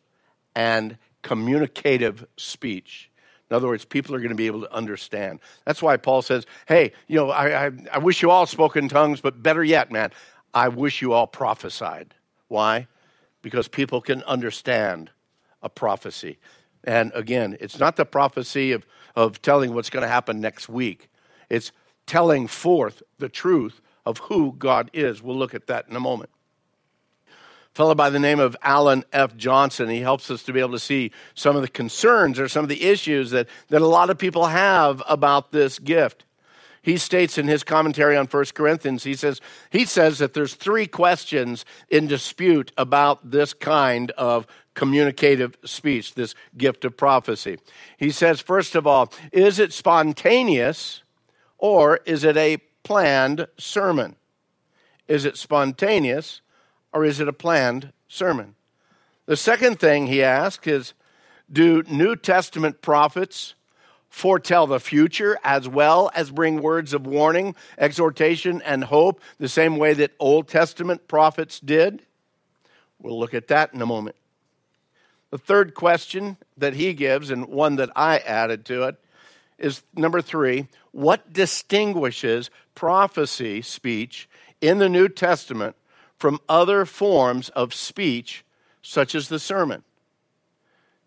and 0.55 0.99
communicative 1.23 2.29
speech. 2.37 3.11
In 3.50 3.57
other 3.57 3.67
words, 3.67 3.85
people 3.85 4.15
are 4.15 4.21
going 4.21 4.29
to 4.29 4.37
be 4.37 4.47
able 4.47 4.61
to 4.61 4.73
understand. 4.73 5.41
That's 5.65 5.83
why 5.83 5.97
Paul 5.97 6.23
says, 6.23 6.47
hey, 6.69 6.93
you 7.09 7.17
know, 7.17 7.31
I, 7.31 7.67
I, 7.67 7.71
I 7.95 7.99
wish 7.99 8.23
you 8.23 8.31
all 8.31 8.47
spoke 8.47 8.77
in 8.77 8.88
tongues, 8.88 9.21
but 9.21 9.43
better 9.43 9.65
yet, 9.65 9.91
man, 9.91 10.12
I 10.55 10.69
wish 10.69 11.03
you 11.03 11.12
all 11.12 11.27
prophesied. 11.27 12.15
Why? 12.47 12.87
Because 13.43 13.67
people 13.67 14.00
can 14.00 14.23
understand 14.23 15.11
a 15.61 15.69
prophecy. 15.69 16.38
And 16.85 17.12
again, 17.14 17.56
it's 17.61 17.78
not 17.78 17.97
the 17.97 18.04
prophecy 18.04 18.73
of, 18.73 18.87
of 19.16 19.42
telling 19.42 19.75
what's 19.75 19.90
going 19.90 20.02
to 20.02 20.08
happen 20.08 20.40
next 20.40 20.68
week, 20.68 21.08
it's 21.49 21.73
telling 22.06 22.47
forth 22.47 23.02
the 23.18 23.28
truth 23.28 23.80
of 24.06 24.18
who 24.18 24.54
God 24.58 24.90
is. 24.92 25.23
We'll 25.23 25.37
look 25.37 25.54
at 25.54 25.66
that 25.66 25.87
in 25.88 25.97
a 25.97 26.00
moment. 26.00 26.30
Fellow 27.75 27.94
by 27.94 28.11
the 28.11 28.18
name 28.18 28.40
of 28.40 28.56
Alan 28.62 29.04
F. 29.12 29.37
Johnson, 29.37 29.88
he 29.88 30.00
helps 30.00 30.30
us 30.30 30.42
to 30.44 30.52
be 30.52 30.61
able 30.61 30.73
to 30.73 30.78
see 30.78 31.12
some 31.35 31.54
of 31.54 31.62
the 31.62 31.68
concerns 31.68 32.40
or 32.40 32.49
some 32.49 32.64
of 32.64 32.68
the 32.68 32.82
issues 32.82 33.30
that, 33.30 33.47
that 33.68 33.82
a 33.82 33.87
lot 33.87 34.11
of 34.11 34.18
people 34.18 34.47
have 34.47 35.02
about 35.06 35.52
this 35.52 35.78
gift 35.78 36.25
he 36.88 36.97
states 36.97 37.38
in 37.38 37.49
his 37.49 37.62
commentary 37.62 38.16
on 38.16 38.26
1 38.26 38.44
Corinthians, 38.54 39.04
he 39.04 39.14
says, 39.14 39.40
he 39.70 39.85
says 39.85 40.18
that 40.18 40.32
there's 40.32 40.54
three 40.54 40.87
questions 40.87 41.64
in 41.90 42.06
dispute 42.06 42.73
about 42.78 43.30
this 43.30 43.52
kind 43.52 44.11
of 44.12 44.47
communicative 44.78 45.58
speech, 45.64 46.14
this 46.14 46.37
gift 46.56 46.85
of 46.85 46.97
prophecy. 46.97 47.58
He 47.97 48.12
says, 48.12 48.40
first 48.40 48.76
of 48.76 48.87
all, 48.87 49.12
is 49.32 49.58
it 49.58 49.73
spontaneous 49.73 51.02
or 51.58 51.99
is 52.06 52.23
it 52.23 52.37
a 52.37 52.58
planned 52.85 53.49
sermon? 53.58 54.14
Is 55.08 55.25
it 55.25 55.37
spontaneous 55.37 56.42
or 56.92 57.04
is 57.04 57.18
it 57.18 57.26
a 57.26 57.32
planned 57.32 57.92
sermon? 58.06 58.54
The 59.26 59.37
second 59.37 59.80
thing 59.80 60.06
he 60.06 60.23
asks 60.23 60.68
is 60.68 60.94
Do 61.50 61.82
New 61.90 62.14
Testament 62.14 62.80
prophets 62.80 63.56
foretell 64.08 64.68
the 64.68 64.78
future 64.78 65.37
as 65.42 65.68
well 65.68 66.08
as 66.14 66.30
bring 66.30 66.62
words 66.62 66.94
of 66.94 67.04
warning, 67.04 67.56
exhortation, 67.78 68.62
and 68.62 68.85
hope, 68.85 69.20
the 69.38 69.49
same 69.49 69.76
way 69.76 69.92
that 69.94 70.12
Old 70.20 70.47
Testament 70.47 71.08
prophets 71.08 71.58
did? 71.58 72.02
We'll 73.00 73.18
look 73.18 73.35
at 73.35 73.49
that 73.49 73.75
in 73.75 73.82
a 73.82 73.87
moment. 73.87 74.14
The 75.30 75.38
third 75.38 75.75
question 75.75 76.37
that 76.56 76.75
he 76.75 76.94
gives, 76.94 77.30
and 77.30 77.47
one 77.47 77.76
that 77.76 77.90
I 77.94 78.18
added 78.18 78.64
to 78.66 78.85
it, 78.85 78.97
is 79.58 79.82
number 79.94 80.23
three 80.23 80.68
what 80.92 81.32
distinguishes 81.32 82.50
prophecy 82.75 83.61
speech 83.62 84.28
in 84.61 84.78
the 84.78 84.88
New 84.88 85.08
Testament 85.08 85.76
from 86.16 86.40
other 86.49 86.85
forms 86.85 87.50
of 87.50 87.75
speech, 87.75 88.44
such 88.82 89.14
as 89.14 89.28
the 89.28 89.38
sermon? 89.38 89.85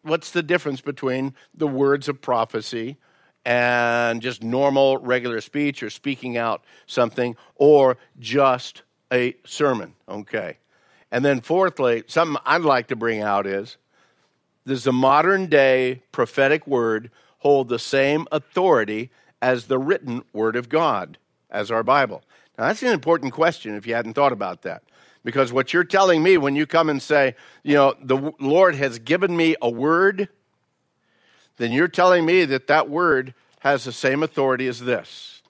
what's 0.03 0.31
the 0.31 0.43
difference 0.43 0.81
between 0.81 1.33
the 1.53 1.67
words 1.67 2.09
of 2.09 2.21
prophecy 2.21 2.97
and 3.45 4.21
just 4.21 4.43
normal 4.43 4.97
regular 4.97 5.41
speech 5.41 5.81
or 5.81 5.89
speaking 5.89 6.37
out 6.37 6.63
something 6.85 7.35
or 7.55 7.97
just 8.19 8.83
a 9.11 9.35
sermon 9.45 9.93
okay 10.07 10.57
and 11.11 11.25
then 11.25 11.41
fourthly 11.41 12.03
something 12.07 12.41
i'd 12.45 12.61
like 12.61 12.87
to 12.87 12.95
bring 12.95 13.21
out 13.21 13.47
is 13.47 13.77
does 14.65 14.84
the 14.84 14.94
modern 14.94 15.48
day 15.48 16.01
prophetic 16.12 16.65
word 16.68 17.10
hold 17.39 17.70
the 17.70 17.80
same 17.80 18.27
authority 18.32 19.10
as 19.41 19.65
the 19.65 19.80
written 19.80 20.24
word 20.34 20.56
of 20.56 20.70
god 20.70 21.18
as 21.50 21.72
our 21.72 21.84
bible 21.84 22.22
now 22.58 22.68
that's 22.68 22.84
an 22.84 22.89
important 22.89 23.34
question 23.34 23.75
if 23.75 23.88
you 23.88 23.94
hadn't 23.94 24.13
thought 24.13 24.34
about 24.34 24.62
that 24.62 24.84
because 25.24 25.53
what 25.53 25.74
you're 25.74 25.84
telling 25.84 26.24
me 26.24 26.38
when 26.38 26.56
you 26.56 26.65
come 26.65 26.89
and 26.89 27.01
say, 27.01 27.36
you 27.63 27.75
know, 27.75 27.94
the 28.01 28.34
Lord 28.39 28.75
has 28.75 29.00
given 29.00 29.36
me 29.36 29.56
a 29.62 29.70
word, 29.70 30.30
then 31.58 31.72
you're 31.72 31.88
telling 31.88 32.25
me 32.25 32.46
that 32.46 32.68
that 32.68 32.89
word 32.89 33.34
has 33.60 33.84
the 33.84 33.91
same 33.91 34.24
authority 34.24 34.68
as 34.68 34.80
this. 34.80 35.41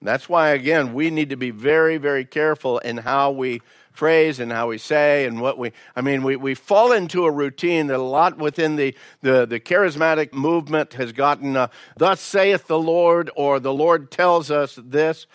And 0.00 0.08
that's 0.08 0.28
why, 0.28 0.50
again, 0.50 0.92
we 0.92 1.10
need 1.10 1.30
to 1.30 1.36
be 1.36 1.50
very, 1.50 1.96
very 1.96 2.26
careful 2.26 2.78
in 2.78 2.98
how 2.98 3.30
we 3.30 3.62
phrase 3.96 4.40
and 4.40 4.52
how 4.52 4.68
we 4.68 4.78
say 4.78 5.26
and 5.26 5.40
what 5.40 5.58
we 5.58 5.72
i 5.94 6.00
mean 6.00 6.22
we, 6.22 6.36
we 6.36 6.54
fall 6.54 6.92
into 6.92 7.24
a 7.24 7.30
routine 7.30 7.86
that 7.86 7.96
a 7.96 8.02
lot 8.02 8.38
within 8.38 8.76
the, 8.76 8.94
the, 9.22 9.46
the 9.46 9.60
charismatic 9.60 10.32
movement 10.32 10.94
has 10.94 11.12
gotten 11.12 11.56
uh, 11.56 11.68
thus 11.96 12.20
saith 12.20 12.66
the 12.66 12.78
lord 12.78 13.30
or 13.36 13.58
the 13.60 13.72
lord 13.72 14.10
tells 14.10 14.50
us 14.50 14.78
this 14.82 15.26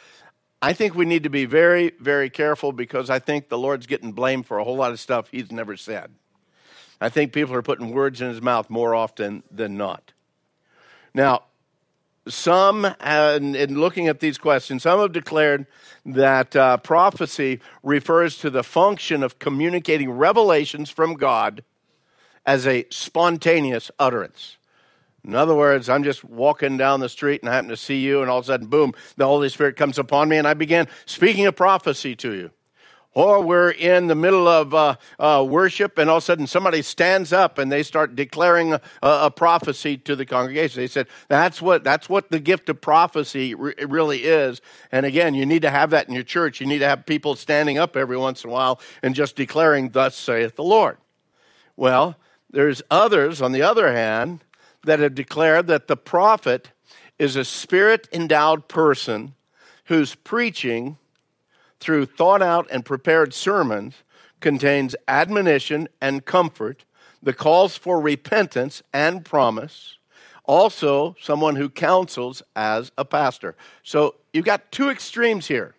I 0.62 0.74
think 0.74 0.94
we 0.94 1.06
need 1.06 1.24
to 1.24 1.30
be 1.30 1.46
very, 1.46 1.94
very 2.00 2.30
careful 2.30 2.72
because 2.72 3.10
I 3.10 3.18
think 3.18 3.50
the 3.50 3.58
Lord's 3.58 3.88
getting 3.88 4.12
blamed 4.12 4.46
for 4.46 4.60
a 4.60 4.64
whole 4.64 4.76
lot 4.76 4.92
of 4.92 5.00
stuff 5.00 5.28
he's 5.32 5.52
never 5.52 5.76
said. 5.76 6.12
I 7.00 7.10
think 7.10 7.34
people 7.34 7.56
are 7.56 7.64
putting 7.64 7.92
words 7.92 8.22
in 8.22 8.30
his 8.30 8.44
mouth 8.44 8.70
more 8.70 8.94
often 8.94 9.42
than 9.50 9.76
not. 9.76 10.14
Now, 11.16 11.46
some, 12.28 12.86
in 12.86 13.80
looking 13.80 14.08
at 14.08 14.20
these 14.20 14.38
questions, 14.38 14.84
some 14.84 15.00
have 15.00 15.12
declared 15.12 15.66
that 16.06 16.56
uh, 16.56 16.78
prophecy 16.78 17.60
refers 17.84 18.38
to 18.38 18.50
the 18.50 18.64
function 18.64 19.24
of 19.24 19.40
communicating 19.40 20.12
revelations 20.12 20.90
from 20.90 21.16
God 21.16 21.64
as 22.46 22.68
a 22.68 22.86
spontaneous 22.90 23.92
utterance. 24.00 24.58
In 25.24 25.36
other 25.36 25.56
words, 25.56 25.90
I'm 25.90 26.04
just 26.04 26.24
walking 26.24 26.78
down 26.78 27.00
the 27.00 27.10
street 27.10 27.42
and 27.42 27.50
I 27.50 27.54
happen 27.54 27.70
to 27.70 27.78
see 27.78 28.00
you, 28.00 28.22
and 28.22 28.30
all 28.30 28.40
of 28.40 28.46
a 28.46 28.48
sudden, 28.48 28.68
boom, 28.68 28.94
the 29.18 29.28
Holy 29.28 29.50
Spirit 29.50 29.76
comes 29.76 30.00
upon 30.00 30.30
me, 30.30 30.38
and 30.38 30.48
I 30.48 30.56
begin 30.56 30.88
speaking 31.06 31.46
a 31.46 31.52
prophecy 31.52 32.16
to 32.18 32.34
you. 32.34 32.52
Or 33.14 33.42
we're 33.42 33.72
in 33.72 34.08
the 34.08 34.16
middle 34.16 34.48
of 34.48 34.74
uh, 34.74 34.96
uh, 35.20 35.46
worship, 35.48 35.98
and 35.98 36.10
all 36.10 36.18
of 36.18 36.24
a 36.24 36.26
sudden 36.26 36.48
somebody 36.48 36.82
stands 36.82 37.34
up 37.34 37.58
and 37.58 37.70
they 37.70 37.84
start 37.84 38.16
declaring 38.16 38.74
a, 38.74 38.82
a, 39.02 39.30
prophecy 39.30 39.98
to 39.98 40.16
the 40.16 40.26
congregation. 40.26 40.82
They 40.82 40.88
said 40.88 41.08
that's 41.28 41.62
what 41.62 41.84
that's 41.84 42.08
what 42.08 42.32
the 42.32 42.40
gift 42.40 42.70
of 42.70 42.80
prophecy 42.80 43.54
re- 43.54 43.74
really 43.86 44.20
is. 44.20 44.62
And 44.94 45.06
again, 45.06 45.34
you 45.34 45.46
need 45.46 45.64
to 45.64 45.70
have 45.70 45.90
that 45.90 46.08
in 46.08 46.14
your 46.14 46.24
church. 46.24 46.62
You 46.62 46.68
need 46.68 46.80
to 46.80 46.88
have 46.88 47.06
people 47.06 47.36
standing 47.36 47.78
up 47.78 47.98
every 47.98 48.16
once 48.16 48.46
in 48.46 48.50
a 48.50 48.54
while 48.54 48.80
and 49.04 49.14
just 49.14 49.36
declaring, 49.36 49.90
"Thus 49.90 50.16
saith 50.16 50.56
the 50.56 50.64
Lord." 50.64 50.98
Well, 51.76 52.16
there's 52.50 52.82
others, 52.90 53.42
on 53.42 53.52
the 53.52 53.62
other 53.62 53.92
hand, 53.92 54.44
that 54.84 55.00
have 55.00 55.16
declared 55.16 55.68
that 55.68 55.88
the 55.88 55.98
prophet 55.98 56.72
is 57.20 57.36
a 57.36 57.46
spirit 57.46 58.08
endowed 58.12 58.68
person 58.68 59.36
whose 59.86 60.16
preaching, 60.16 60.98
through 61.82 62.06
thought 62.06 62.42
out 62.42 62.68
and 62.72 62.86
prepared 62.86 63.34
sermons, 63.34 63.96
contains 64.40 64.96
admonition 65.08 65.90
and 66.00 66.26
comfort, 66.26 66.86
the 67.22 67.34
calls 67.34 67.78
for 67.78 68.00
repentance 68.00 68.82
and 68.94 69.26
promise, 69.26 69.98
also 70.46 71.16
someone 71.22 71.56
who 71.56 71.70
counsels 71.70 72.42
as 72.56 72.92
a 72.98 73.06
pastor. 73.06 73.56
So 73.84 74.16
you've 74.34 74.46
got 74.46 74.72
two 74.72 74.90
extremes 74.90 75.48
here. 75.48 75.76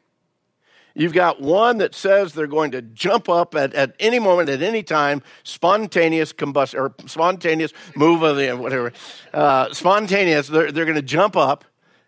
You've 0.95 1.15
got 1.15 1.41
one 1.41 1.79
that 1.79 1.95
says 1.95 2.35
they're 2.35 2.47
going 2.47 2.73
to 2.73 2.83
jump 2.83 3.29
up 3.29 3.55
at, 3.55 3.73
at 3.73 3.95
any 3.99 4.19
moment, 4.19 4.51
at 4.51 4.61
any 4.61 4.83
time, 4.83 5.23
spontaneous 5.43 6.33
combustion 6.33 6.81
or 6.81 6.95
spontaneous 7.07 7.73
move 7.97 8.23
of 8.23 8.37
the 8.37 8.53
whatever, 8.53 8.93
uh, 9.33 9.73
spontaneous. 9.73 10.49
They're, 10.49 10.71
they're 10.71 10.85
going 10.85 10.97
to 10.97 11.03
jump 11.03 11.35
up 11.35 11.65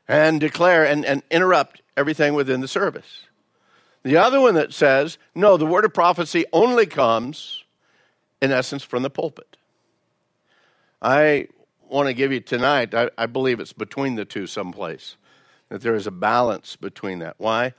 and 0.06 0.38
declare 0.38 0.84
and, 0.84 1.04
and 1.06 1.22
interrupt 1.30 1.80
everything 1.96 2.34
within 2.34 2.60
the 2.60 2.68
service. 2.68 3.26
The 4.04 4.16
other 4.16 4.40
one 4.40 4.54
that 4.54 4.72
says, 4.72 5.18
no, 5.34 5.56
the 5.56 5.66
word 5.66 5.84
of 5.84 5.92
prophecy 5.92 6.44
only 6.52 6.86
comes, 6.86 7.64
in 8.40 8.52
essence, 8.52 8.84
from 8.84 9.02
the 9.02 9.10
pulpit. 9.10 9.56
I 11.02 11.48
want 11.88 12.08
to 12.08 12.14
give 12.14 12.32
you 12.32 12.40
tonight, 12.40 12.94
I, 12.94 13.10
I 13.18 13.26
believe 13.26 13.60
it's 13.60 13.72
between 13.72 14.14
the 14.14 14.24
two 14.24 14.46
someplace, 14.46 15.16
that 15.68 15.82
there 15.82 15.94
is 15.94 16.06
a 16.06 16.10
balance 16.12 16.76
between 16.76 17.18
that. 17.18 17.34
Why? 17.38 17.74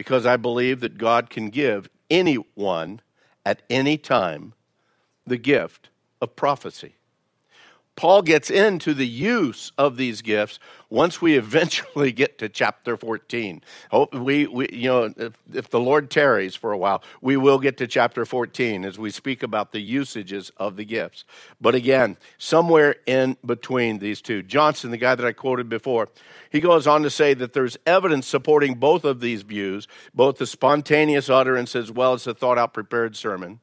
because 0.00 0.24
I 0.24 0.38
believe 0.38 0.80
that 0.80 0.96
God 0.96 1.28
can 1.28 1.50
give 1.50 1.90
anyone 2.08 3.00
at 3.44 3.60
any 3.68 3.98
time 3.98 4.54
the 5.26 5.36
gift 5.36 5.90
of 6.22 6.36
prophecy. 6.36 6.94
Paul 8.00 8.22
gets 8.22 8.48
into 8.48 8.94
the 8.94 9.06
use 9.06 9.72
of 9.76 9.98
these 9.98 10.22
gifts 10.22 10.58
once 10.88 11.20
we 11.20 11.34
eventually 11.36 12.12
get 12.12 12.38
to 12.38 12.48
chapter 12.48 12.96
14. 12.96 13.62
Hope 13.90 14.14
we, 14.14 14.46
we 14.46 14.70
you 14.72 14.88
know, 14.88 15.12
if, 15.18 15.34
if, 15.52 15.68
the 15.68 15.80
Lord 15.80 16.08
tarries 16.08 16.56
for 16.56 16.72
a 16.72 16.78
while, 16.78 17.02
we 17.20 17.36
will 17.36 17.58
get 17.58 17.76
to 17.76 17.86
chapter 17.86 18.24
14 18.24 18.86
as 18.86 18.98
we 18.98 19.10
speak 19.10 19.42
about 19.42 19.72
the 19.72 19.82
usages 19.82 20.50
of 20.56 20.76
the 20.76 20.84
gifts. 20.86 21.26
But 21.60 21.74
again, 21.74 22.16
somewhere 22.38 22.96
in 23.04 23.36
between 23.44 23.98
these 23.98 24.22
two, 24.22 24.42
Johnson, 24.44 24.92
the 24.92 24.96
guy 24.96 25.14
that 25.14 25.26
I 25.26 25.32
quoted 25.32 25.68
before, 25.68 26.08
he 26.48 26.60
goes 26.60 26.86
on 26.86 27.02
to 27.02 27.10
say 27.10 27.34
that 27.34 27.52
there's 27.52 27.76
evidence 27.84 28.26
supporting 28.26 28.76
both 28.76 29.04
of 29.04 29.20
these 29.20 29.42
views, 29.42 29.86
both 30.14 30.38
the 30.38 30.46
spontaneous 30.46 31.28
utterance 31.28 31.76
as 31.76 31.92
well 31.92 32.14
as 32.14 32.24
the 32.24 32.32
thought 32.32 32.56
out 32.56 32.72
prepared 32.72 33.14
sermon. 33.14 33.60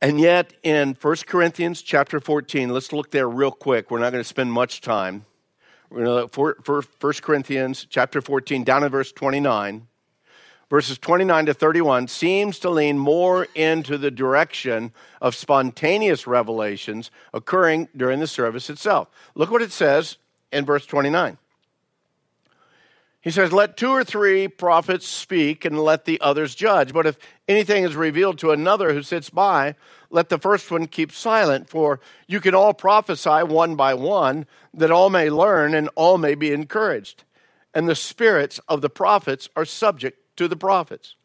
And 0.00 0.20
yet, 0.20 0.54
in 0.62 0.96
1 1.00 1.16
Corinthians 1.26 1.82
chapter 1.82 2.20
14, 2.20 2.68
let's 2.68 2.92
look 2.92 3.10
there 3.10 3.28
real 3.28 3.50
quick. 3.50 3.90
We're 3.90 3.98
not 3.98 4.12
going 4.12 4.22
to 4.22 4.28
spend 4.28 4.52
much 4.52 4.80
time. 4.80 5.24
We're 5.90 6.04
going 6.04 6.06
to 6.06 6.14
look 6.14 6.32
for, 6.32 6.56
for 6.62 6.82
1 7.00 7.12
Corinthians 7.22 7.86
chapter 7.90 8.20
14, 8.20 8.62
down 8.62 8.84
in 8.84 8.90
verse 8.90 9.10
29. 9.10 9.88
Verses 10.70 10.98
29 10.98 11.46
to 11.46 11.54
31 11.54 12.08
seems 12.08 12.58
to 12.58 12.68
lean 12.68 12.98
more 12.98 13.48
into 13.54 13.96
the 13.96 14.10
direction 14.10 14.92
of 15.20 15.34
spontaneous 15.34 16.26
revelations 16.26 17.10
occurring 17.32 17.88
during 17.96 18.20
the 18.20 18.26
service 18.26 18.68
itself. 18.68 19.08
Look 19.34 19.50
what 19.50 19.62
it 19.62 19.72
says 19.72 20.18
in 20.52 20.66
verse 20.66 20.84
29. 20.84 21.38
He 23.20 23.30
says, 23.30 23.52
Let 23.52 23.76
two 23.76 23.90
or 23.90 24.04
three 24.04 24.48
prophets 24.48 25.06
speak 25.06 25.64
and 25.64 25.78
let 25.78 26.04
the 26.04 26.20
others 26.20 26.54
judge. 26.54 26.92
But 26.92 27.06
if 27.06 27.18
anything 27.48 27.84
is 27.84 27.96
revealed 27.96 28.38
to 28.38 28.52
another 28.52 28.92
who 28.92 29.02
sits 29.02 29.28
by, 29.30 29.74
let 30.10 30.28
the 30.28 30.38
first 30.38 30.70
one 30.70 30.86
keep 30.86 31.12
silent. 31.12 31.68
For 31.68 32.00
you 32.26 32.40
can 32.40 32.54
all 32.54 32.74
prophesy 32.74 33.42
one 33.42 33.74
by 33.74 33.94
one, 33.94 34.46
that 34.74 34.90
all 34.90 35.10
may 35.10 35.30
learn 35.30 35.74
and 35.74 35.90
all 35.96 36.18
may 36.18 36.34
be 36.34 36.52
encouraged. 36.52 37.24
And 37.74 37.88
the 37.88 37.94
spirits 37.94 38.60
of 38.68 38.80
the 38.80 38.90
prophets 38.90 39.48
are 39.56 39.64
subject 39.64 40.18
to 40.36 40.48
the 40.48 40.56
prophets. 40.56 41.16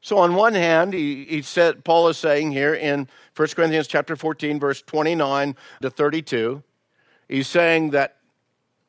So 0.00 0.18
on 0.18 0.34
one 0.34 0.54
hand, 0.54 0.92
he, 0.92 1.24
he 1.24 1.42
said, 1.42 1.84
Paul 1.84 2.08
is 2.08 2.18
saying 2.18 2.52
here 2.52 2.74
in 2.74 3.08
1 3.34 3.48
Corinthians 3.48 3.88
chapter 3.88 4.14
14, 4.14 4.60
verse 4.60 4.82
29 4.82 5.56
to 5.82 5.90
32, 5.90 6.62
he's 7.28 7.48
saying 7.48 7.90
that 7.90 8.15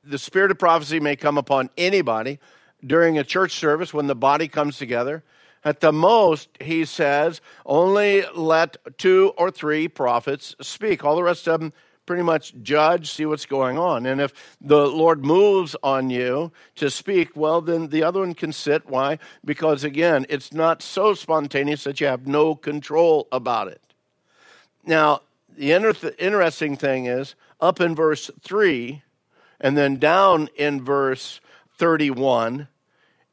the 0.07 0.17
spirit 0.17 0.51
of 0.51 0.59
prophecy 0.59 0.99
may 0.99 1.15
come 1.15 1.37
upon 1.37 1.69
anybody 1.77 2.39
during 2.85 3.17
a 3.17 3.23
church 3.23 3.53
service 3.53 3.93
when 3.93 4.07
the 4.07 4.15
body 4.15 4.47
comes 4.47 4.77
together. 4.77 5.23
At 5.63 5.79
the 5.79 5.91
most, 5.91 6.49
he 6.61 6.85
says, 6.85 7.41
only 7.65 8.23
let 8.35 8.77
two 8.97 9.33
or 9.37 9.51
three 9.51 9.87
prophets 9.87 10.55
speak. 10.61 11.03
All 11.03 11.15
the 11.15 11.23
rest 11.23 11.47
of 11.47 11.59
them 11.59 11.73
pretty 12.05 12.23
much 12.23 12.53
judge, 12.63 13.11
see 13.11 13.25
what's 13.25 13.45
going 13.45 13.77
on. 13.77 14.05
And 14.05 14.21
if 14.21 14.33
the 14.61 14.87
Lord 14.87 15.25
moves 15.25 15.75
on 15.83 16.09
you 16.09 16.51
to 16.75 16.89
speak, 16.89 17.35
well, 17.35 17.59
then 17.59 17.89
the 17.89 18.03
other 18.03 18.21
one 18.21 18.33
can 18.33 18.53
sit. 18.53 18.87
Why? 18.87 19.19
Because 19.43 19.83
again, 19.83 20.25
it's 20.29 20.53
not 20.53 20.81
so 20.81 21.13
spontaneous 21.13 21.83
that 21.83 21.99
you 21.99 22.07
have 22.07 22.25
no 22.25 22.55
control 22.55 23.27
about 23.31 23.67
it. 23.67 23.81
Now, 24.85 25.21
the 25.55 25.73
inter- 25.73 26.13
interesting 26.17 26.77
thing 26.77 27.07
is, 27.07 27.35
up 27.59 27.81
in 27.81 27.93
verse 27.93 28.31
3 28.41 29.01
and 29.59 29.77
then 29.77 29.97
down 29.97 30.49
in 30.55 30.83
verse 30.83 31.39
31, 31.77 32.67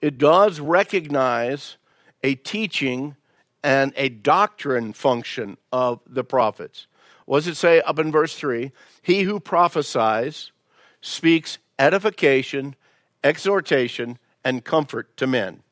it 0.00 0.18
does 0.18 0.60
recognize 0.60 1.76
a 2.22 2.34
teaching 2.34 3.16
and 3.62 3.92
a 3.96 4.08
doctrine 4.08 4.92
function 4.92 5.56
of 5.72 6.00
the 6.06 6.24
prophets. 6.24 6.86
What 7.26 7.38
does 7.38 7.48
it 7.48 7.56
say 7.56 7.80
up 7.80 7.98
in 7.98 8.12
verse 8.12 8.36
3? 8.36 8.70
He 9.02 9.22
who 9.22 9.40
prophesies 9.40 10.52
speaks 11.00 11.58
edification, 11.78 12.76
exhortation, 13.22 14.18
and 14.44 14.64
comfort 14.64 15.16
to 15.16 15.26
men. 15.26 15.62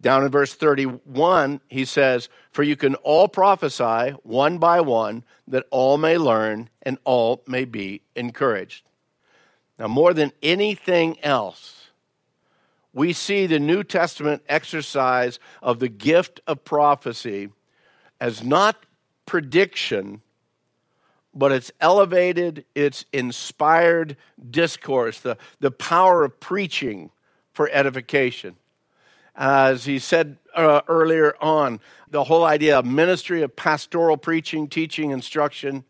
Down 0.00 0.24
in 0.24 0.30
verse 0.30 0.54
31, 0.54 1.60
he 1.68 1.84
says, 1.84 2.28
For 2.50 2.62
you 2.62 2.76
can 2.76 2.94
all 2.96 3.28
prophesy 3.28 4.14
one 4.22 4.58
by 4.58 4.80
one, 4.80 5.24
that 5.48 5.66
all 5.70 5.98
may 5.98 6.16
learn 6.16 6.70
and 6.82 6.98
all 7.04 7.42
may 7.46 7.64
be 7.64 8.02
encouraged. 8.14 8.87
Now, 9.78 9.86
more 9.88 10.12
than 10.12 10.32
anything 10.42 11.18
else, 11.22 11.88
we 12.92 13.12
see 13.12 13.46
the 13.46 13.60
New 13.60 13.84
Testament 13.84 14.42
exercise 14.48 15.38
of 15.62 15.78
the 15.78 15.88
gift 15.88 16.40
of 16.46 16.64
prophecy 16.64 17.50
as 18.20 18.42
not 18.42 18.76
prediction, 19.24 20.20
but 21.32 21.52
it's 21.52 21.70
elevated, 21.80 22.64
it's 22.74 23.04
inspired 23.12 24.16
discourse, 24.50 25.20
the, 25.20 25.36
the 25.60 25.70
power 25.70 26.24
of 26.24 26.40
preaching 26.40 27.10
for 27.52 27.70
edification. 27.70 28.56
As 29.36 29.84
he 29.84 30.00
said 30.00 30.38
uh, 30.56 30.80
earlier 30.88 31.36
on, 31.40 31.78
the 32.10 32.24
whole 32.24 32.44
idea 32.44 32.80
of 32.80 32.84
ministry 32.84 33.42
of 33.42 33.54
pastoral 33.54 34.16
preaching, 34.16 34.66
teaching, 34.66 35.12
instruction 35.12 35.84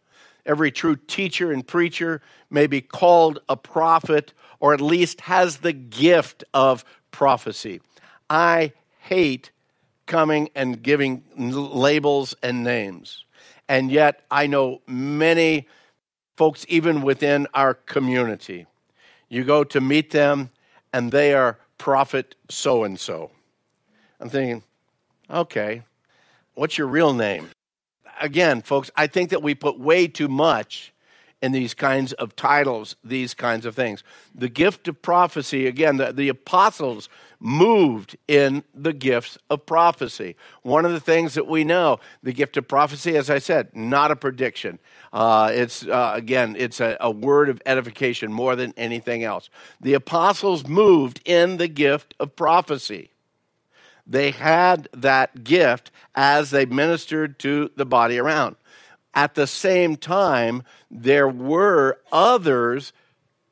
Every 0.49 0.73
true 0.73 0.97
teacher 0.97 1.53
and 1.53 1.65
preacher 1.65 2.23
may 2.51 2.67
be 2.67 2.81
called 2.81 3.41
a 3.49 3.57
prophet 3.57 4.33
or 4.61 4.73
at 4.75 4.81
least 4.81 5.21
has 5.21 5.59
the 5.59 5.75
gift 5.75 6.43
of 6.55 6.85
prophecy. 7.11 7.81
I 8.31 8.73
hate 8.99 9.51
coming 10.07 10.49
and 10.55 10.83
giving 10.83 11.23
labels 11.37 12.35
and 12.43 12.65
names. 12.65 13.25
And 13.69 13.93
yet, 13.93 14.23
I 14.31 14.47
know 14.47 14.81
many 14.87 15.69
folks, 16.37 16.65
even 16.69 17.03
within 17.03 17.47
our 17.53 17.75
community. 17.75 18.67
You 19.29 19.45
go 19.45 19.63
to 19.65 19.81
meet 19.81 20.11
them, 20.11 20.51
and 20.93 21.13
they 21.13 21.35
are 21.35 21.59
prophet 21.77 22.35
so 22.49 22.85
and 22.85 22.99
so. 22.99 23.31
I'm 24.19 24.31
thinking, 24.31 24.63
okay, 25.31 25.83
what's 26.55 26.79
your 26.79 26.87
real 26.87 27.13
name? 27.13 27.51
Again, 28.20 28.62
folks, 28.62 28.90
I 28.96 29.07
think 29.07 29.31
that 29.31 29.42
we 29.42 29.54
put 29.54 29.78
way 29.78 30.07
too 30.07 30.28
much 30.28 30.92
in 31.40 31.52
these 31.52 31.72
kinds 31.72 32.12
of 32.14 32.35
titles, 32.35 32.96
these 33.04 33.33
kinds 33.33 33.64
of 33.64 33.74
things. 33.74 34.02
The 34.35 34.48
gift 34.48 34.88
of 34.88 35.00
prophecy, 35.00 35.66
again, 35.66 35.96
the, 35.96 36.12
the 36.12 36.28
apostles 36.28 37.09
moved 37.38 38.16
in 38.26 38.64
the 38.74 38.92
gifts 38.92 39.38
of 39.48 39.64
prophecy. 39.64 40.35
One 40.62 40.85
of 40.85 40.90
the 40.90 41.00
things 41.00 41.35
that 41.35 41.46
we 41.46 41.62
know, 41.62 42.00
the 42.22 42.33
gift 42.33 42.57
of 42.57 42.66
prophecy, 42.66 43.16
as 43.16 43.31
I 43.31 43.38
said, 43.38 43.74
not 43.76 44.11
a 44.11 44.16
prediction. 44.16 44.81
Uh, 45.12 45.50
it's, 45.54 45.87
uh, 45.87 46.12
again, 46.14 46.57
it's 46.59 46.81
a, 46.81 46.96
a 47.00 47.11
word 47.11 47.48
of 47.48 47.62
edification 47.64 48.33
more 48.33 48.57
than 48.57 48.74
anything 48.76 49.22
else. 49.22 49.48
The 49.81 49.94
apostles 49.94 50.66
moved 50.66 51.20
in 51.24 51.59
the 51.59 51.68
gift 51.68 52.14
of 52.18 52.35
prophecy 52.35 53.11
they 54.09 54.31
had 54.31 54.88
that 54.94 55.44
gift 55.44 55.90
as 56.14 56.51
they 56.51 56.64
ministered 56.64 57.38
to 57.40 57.71
the 57.77 57.85
body 57.85 58.18
around. 58.18 58.57
At 59.14 59.35
the 59.35 59.47
same 59.47 59.97
time, 59.97 60.62
there 60.90 61.29
were 61.29 61.99
others 62.11 62.92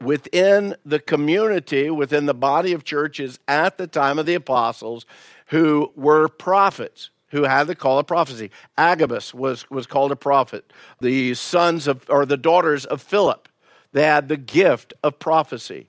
within 0.01 0.75
the 0.85 0.99
community, 0.99 1.91
within 1.91 2.27
the 2.27 2.35
body 2.35 2.73
of 2.73 2.85
churches 2.85 3.39
at 3.47 3.77
the 3.77 3.87
time 3.87 4.19
of 4.19 4.27
the 4.27 4.35
apostles, 4.35 5.05
who 5.47 5.93
were 5.95 6.29
prophets, 6.29 7.11
who 7.29 7.45
had 7.45 7.67
the 7.67 7.75
call 7.75 7.99
of 7.99 8.07
prophecy. 8.07 8.51
Agabus 8.79 9.35
was, 9.35 9.69
was 9.71 9.87
called 9.87 10.13
a 10.13 10.17
prophet. 10.17 10.73
The 11.01 11.35
sons 11.35 11.87
of, 11.87 12.09
or 12.09 12.25
the 12.25 12.37
daughters 12.37 12.85
of 12.85 13.03
Philip, 13.03 13.49
they 13.93 14.05
had 14.05 14.29
the 14.29 14.37
gift 14.37 14.95
of 15.03 15.19
prophecy. 15.19 15.89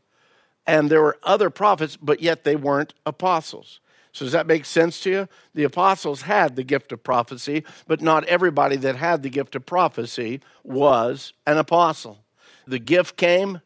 And 0.65 0.89
there 0.89 1.01
were 1.01 1.17
other 1.23 1.49
prophets, 1.49 1.97
but 1.97 2.21
yet 2.21 2.43
they 2.43 2.55
weren't 2.55 2.93
apostles. 3.05 3.79
So, 4.17 4.25
does 4.25 4.31
that 4.31 4.47
make 4.47 4.65
sense 4.65 4.99
to 5.01 5.11
you? 5.11 5.29
The 5.53 5.63
apostles 5.63 6.23
had 6.23 6.55
the 6.55 6.63
gift 6.63 6.91
of 6.91 7.03
prophecy, 7.03 7.63
but 7.85 8.01
not 8.01 8.23
everybody 8.23 8.75
that 8.77 8.95
had 8.95 9.21
the 9.21 9.29
gift 9.29 9.55
of 9.55 9.67
prophecy 9.67 10.41
was 10.63 11.33
an 11.45 11.59
apostle. 11.59 12.17
The 12.65 12.79
gift 12.79 13.15
came 13.15 13.61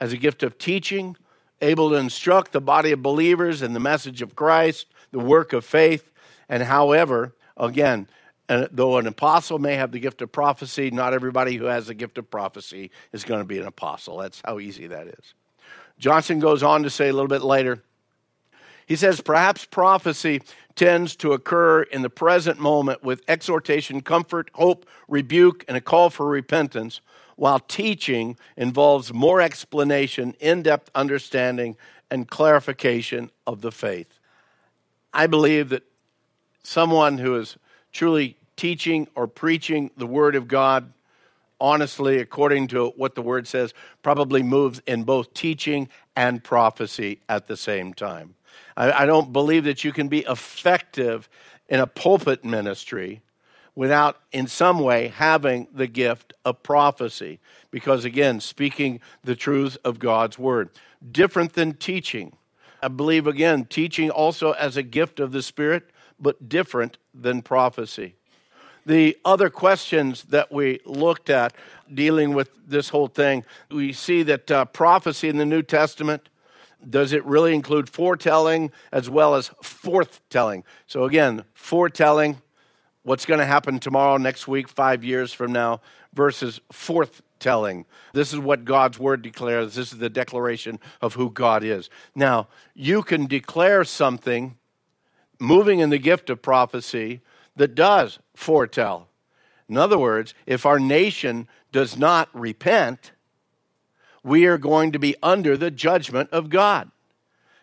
as 0.00 0.14
a 0.14 0.16
gift 0.16 0.42
of 0.42 0.56
teaching, 0.56 1.18
able 1.60 1.90
to 1.90 1.96
instruct 1.96 2.52
the 2.52 2.62
body 2.62 2.92
of 2.92 3.02
believers 3.02 3.60
in 3.60 3.74
the 3.74 3.80
message 3.80 4.22
of 4.22 4.34
Christ, 4.34 4.86
the 5.10 5.18
work 5.18 5.52
of 5.52 5.66
faith. 5.66 6.10
And 6.48 6.62
however, 6.62 7.34
again, 7.58 8.08
and 8.48 8.66
though 8.72 8.96
an 8.96 9.06
apostle 9.06 9.58
may 9.58 9.74
have 9.74 9.92
the 9.92 10.00
gift 10.00 10.22
of 10.22 10.32
prophecy, 10.32 10.90
not 10.92 11.12
everybody 11.12 11.56
who 11.56 11.66
has 11.66 11.88
the 11.88 11.94
gift 11.94 12.16
of 12.16 12.30
prophecy 12.30 12.90
is 13.12 13.22
going 13.22 13.40
to 13.40 13.46
be 13.46 13.58
an 13.58 13.66
apostle. 13.66 14.16
That's 14.16 14.40
how 14.46 14.60
easy 14.60 14.86
that 14.86 15.08
is. 15.08 15.34
Johnson 15.98 16.38
goes 16.38 16.62
on 16.62 16.84
to 16.84 16.90
say 16.90 17.10
a 17.10 17.12
little 17.12 17.28
bit 17.28 17.42
later, 17.42 17.82
he 18.86 18.96
says, 18.96 19.20
perhaps 19.20 19.64
prophecy 19.64 20.42
tends 20.74 21.16
to 21.16 21.32
occur 21.32 21.82
in 21.82 22.02
the 22.02 22.10
present 22.10 22.58
moment 22.58 23.02
with 23.02 23.22
exhortation, 23.28 24.00
comfort, 24.00 24.50
hope, 24.54 24.86
rebuke, 25.08 25.64
and 25.68 25.76
a 25.76 25.80
call 25.80 26.10
for 26.10 26.26
repentance, 26.26 27.00
while 27.36 27.58
teaching 27.58 28.36
involves 28.56 29.12
more 29.12 29.40
explanation, 29.40 30.34
in 30.40 30.62
depth 30.62 30.90
understanding, 30.94 31.76
and 32.10 32.28
clarification 32.28 33.30
of 33.46 33.60
the 33.60 33.72
faith. 33.72 34.18
I 35.12 35.26
believe 35.26 35.68
that 35.70 35.84
someone 36.62 37.18
who 37.18 37.36
is 37.36 37.56
truly 37.92 38.36
teaching 38.56 39.08
or 39.14 39.26
preaching 39.26 39.90
the 39.96 40.06
Word 40.06 40.34
of 40.34 40.48
God, 40.48 40.92
honestly, 41.60 42.18
according 42.18 42.68
to 42.68 42.88
what 42.96 43.14
the 43.14 43.22
Word 43.22 43.46
says, 43.46 43.74
probably 44.02 44.42
moves 44.42 44.80
in 44.86 45.04
both 45.04 45.34
teaching 45.34 45.88
and 46.16 46.42
prophecy 46.42 47.20
at 47.28 47.46
the 47.46 47.56
same 47.56 47.94
time. 47.94 48.34
I, 48.76 48.92
I 48.92 49.06
don't 49.06 49.32
believe 49.32 49.64
that 49.64 49.84
you 49.84 49.92
can 49.92 50.08
be 50.08 50.20
effective 50.20 51.28
in 51.68 51.80
a 51.80 51.86
pulpit 51.86 52.44
ministry 52.44 53.22
without, 53.74 54.20
in 54.32 54.46
some 54.46 54.78
way, 54.78 55.08
having 55.08 55.66
the 55.72 55.86
gift 55.86 56.32
of 56.44 56.62
prophecy. 56.62 57.40
Because, 57.70 58.04
again, 58.04 58.40
speaking 58.40 59.00
the 59.22 59.34
truth 59.34 59.76
of 59.84 59.98
God's 59.98 60.38
Word. 60.38 60.70
Different 61.10 61.54
than 61.54 61.74
teaching. 61.74 62.36
I 62.82 62.88
believe, 62.88 63.26
again, 63.26 63.64
teaching 63.64 64.10
also 64.10 64.52
as 64.52 64.76
a 64.76 64.82
gift 64.82 65.18
of 65.18 65.32
the 65.32 65.42
Spirit 65.42 65.90
but 66.20 66.48
different 66.48 66.98
than 67.12 67.42
prophecy. 67.42 68.14
The 68.86 69.16
other 69.24 69.48
questions 69.48 70.24
that 70.24 70.52
we 70.52 70.80
looked 70.84 71.30
at 71.30 71.54
dealing 71.92 72.34
with 72.34 72.50
this 72.66 72.90
whole 72.90 73.08
thing, 73.08 73.44
we 73.70 73.92
see 73.92 74.22
that 74.24 74.50
uh, 74.50 74.66
prophecy 74.66 75.28
in 75.28 75.38
the 75.38 75.46
New 75.46 75.62
Testament 75.62 76.28
does 76.88 77.12
it 77.12 77.24
really 77.24 77.54
include 77.54 77.88
foretelling 77.88 78.70
as 78.92 79.08
well 79.08 79.34
as 79.34 79.50
forthtelling? 79.62 80.62
So, 80.86 81.04
again, 81.04 81.44
foretelling, 81.54 82.40
what's 83.02 83.26
going 83.26 83.40
to 83.40 83.46
happen 83.46 83.78
tomorrow, 83.78 84.16
next 84.16 84.48
week, 84.48 84.68
five 84.68 85.04
years 85.04 85.32
from 85.32 85.52
now, 85.52 85.80
versus 86.12 86.60
forthtelling. 86.72 87.84
This 88.12 88.32
is 88.32 88.38
what 88.38 88.64
God's 88.64 88.98
word 88.98 89.22
declares. 89.22 89.74
This 89.74 89.92
is 89.92 89.98
the 89.98 90.10
declaration 90.10 90.78
of 91.00 91.14
who 91.14 91.30
God 91.30 91.64
is. 91.64 91.90
Now, 92.14 92.48
you 92.74 93.02
can 93.02 93.26
declare 93.26 93.84
something 93.84 94.56
moving 95.40 95.80
in 95.80 95.90
the 95.90 95.98
gift 95.98 96.30
of 96.30 96.42
prophecy 96.42 97.20
that 97.56 97.74
does 97.74 98.18
foretell. 98.34 99.08
In 99.68 99.76
other 99.76 99.98
words, 99.98 100.34
if 100.46 100.66
our 100.66 100.78
nation 100.78 101.48
does 101.72 101.96
not 101.96 102.28
repent, 102.32 103.12
we 104.24 104.46
are 104.46 104.58
going 104.58 104.90
to 104.92 104.98
be 104.98 105.14
under 105.22 105.56
the 105.56 105.70
judgment 105.70 106.30
of 106.32 106.50
God. 106.50 106.90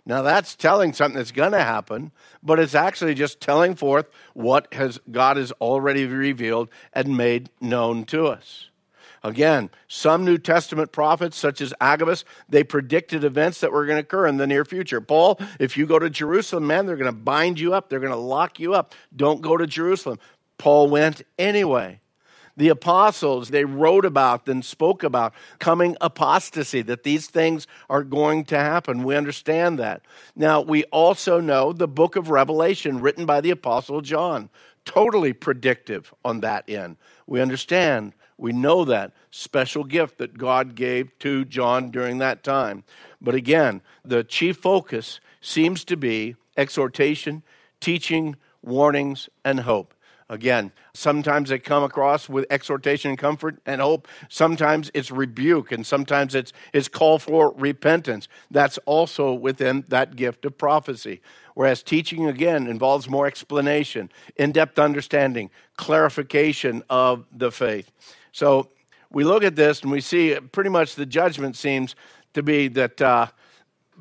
Now 0.06 0.21
that's 0.21 0.56
telling 0.56 0.93
something 0.93 1.17
that's 1.17 1.32
going 1.32 1.52
to 1.52 1.63
happen, 1.63 2.12
but 2.41 2.60
it's 2.60 2.76
actually 2.76 3.13
just 3.13 3.41
telling 3.41 3.76
forth 3.76 4.08
what 4.34 4.74
has 4.74 5.00
God 5.12 5.38
has 5.38 5.52
already 5.54 6.06
revealed 6.06 6.69
and 6.93 7.17
made 7.17 7.50
known 7.60 8.06
to 8.06 8.28
us. 8.28 8.69
Again, 9.24 9.69
some 9.88 10.26
New 10.26 10.39
Testament 10.39 10.91
prophets, 10.91 11.38
such 11.38 11.62
as 11.62 11.76
Agabus, 11.80 12.26
they 12.50 12.63
predicted 12.63 13.24
events 13.24 13.60
that 13.60 13.71
were 13.71 13.86
going 13.86 13.97
to 13.97 14.02
occur 14.02 14.26
in 14.26 14.38
the 14.38 14.47
near 14.47 14.65
future. 14.65 15.00
Paul, 15.00 15.39
if 15.60 15.78
you 15.78 15.86
go 15.86 16.00
to 16.00 16.10
Jerusalem, 16.10 16.65
man, 16.65 16.88
they're 16.88 16.95
going 16.95 17.06
to 17.06 17.12
bind 17.12 17.60
you 17.60 17.76
up, 17.76 17.88
they're 17.89 18.00
going 18.00 18.12
to 18.12 18.17
lock 18.17 18.60
you 18.60 18.74
up. 18.74 18.95
Don't 19.15 19.41
go 19.41 19.58
to 19.58 19.67
Jerusalem. 19.67 20.17
Paul 20.58 20.89
went 20.89 21.21
anyway. 21.38 22.00
The 22.57 22.69
apostles, 22.69 23.49
they 23.49 23.65
wrote 23.65 24.05
about 24.05 24.47
and 24.47 24.63
spoke 24.63 25.03
about 25.03 25.33
coming 25.59 25.95
apostasy, 26.01 26.81
that 26.83 27.03
these 27.03 27.27
things 27.27 27.67
are 27.89 28.03
going 28.03 28.45
to 28.45 28.57
happen. 28.57 29.03
We 29.03 29.15
understand 29.15 29.79
that. 29.79 30.01
Now, 30.35 30.61
we 30.61 30.83
also 30.85 31.39
know 31.39 31.73
the 31.73 31.87
book 31.87 32.15
of 32.15 32.29
Revelation, 32.29 33.01
written 33.01 33.25
by 33.25 33.41
the 33.41 33.51
apostle 33.51 34.01
John, 34.01 34.49
totally 34.85 35.33
predictive 35.33 36.13
on 36.25 36.41
that 36.41 36.69
end. 36.69 36.97
We 37.25 37.41
understand 37.41 38.13
we 38.41 38.53
know 38.53 38.85
that 38.85 39.13
special 39.29 39.83
gift 39.83 40.17
that 40.17 40.35
God 40.35 40.73
gave 40.73 41.17
to 41.19 41.45
John 41.45 41.91
during 41.91 42.17
that 42.17 42.43
time. 42.43 42.83
But 43.21 43.35
again, 43.35 43.83
the 44.03 44.23
chief 44.23 44.57
focus 44.57 45.19
seems 45.41 45.83
to 45.85 45.95
be 45.95 46.35
exhortation, 46.57 47.43
teaching, 47.79 48.35
warnings, 48.63 49.29
and 49.45 49.59
hope. 49.59 49.93
Again, 50.31 50.71
sometimes 50.93 51.49
they 51.49 51.59
come 51.59 51.83
across 51.83 52.29
with 52.29 52.45
exhortation 52.49 53.09
and 53.09 53.19
comfort 53.19 53.57
and 53.65 53.81
hope. 53.81 54.07
Sometimes 54.29 54.89
it's 54.93 55.11
rebuke, 55.11 55.73
and 55.73 55.85
sometimes 55.85 56.35
it's, 56.35 56.53
it's 56.71 56.87
call 56.87 57.19
for 57.19 57.53
repentance. 57.57 58.29
That's 58.49 58.77
also 58.85 59.33
within 59.33 59.83
that 59.89 60.15
gift 60.15 60.45
of 60.45 60.57
prophecy. 60.57 61.19
Whereas 61.53 61.83
teaching, 61.83 62.27
again, 62.27 62.67
involves 62.67 63.09
more 63.09 63.27
explanation, 63.27 64.09
in 64.37 64.53
depth 64.53 64.79
understanding, 64.79 65.49
clarification 65.75 66.81
of 66.89 67.25
the 67.33 67.51
faith. 67.51 67.91
So 68.31 68.69
we 69.11 69.25
look 69.25 69.43
at 69.43 69.57
this 69.57 69.81
and 69.81 69.91
we 69.91 69.99
see 69.99 70.39
pretty 70.53 70.69
much 70.69 70.95
the 70.95 71.05
judgment 71.05 71.57
seems 71.57 71.93
to 72.35 72.41
be 72.41 72.69
that 72.69 73.01
uh, 73.01 73.27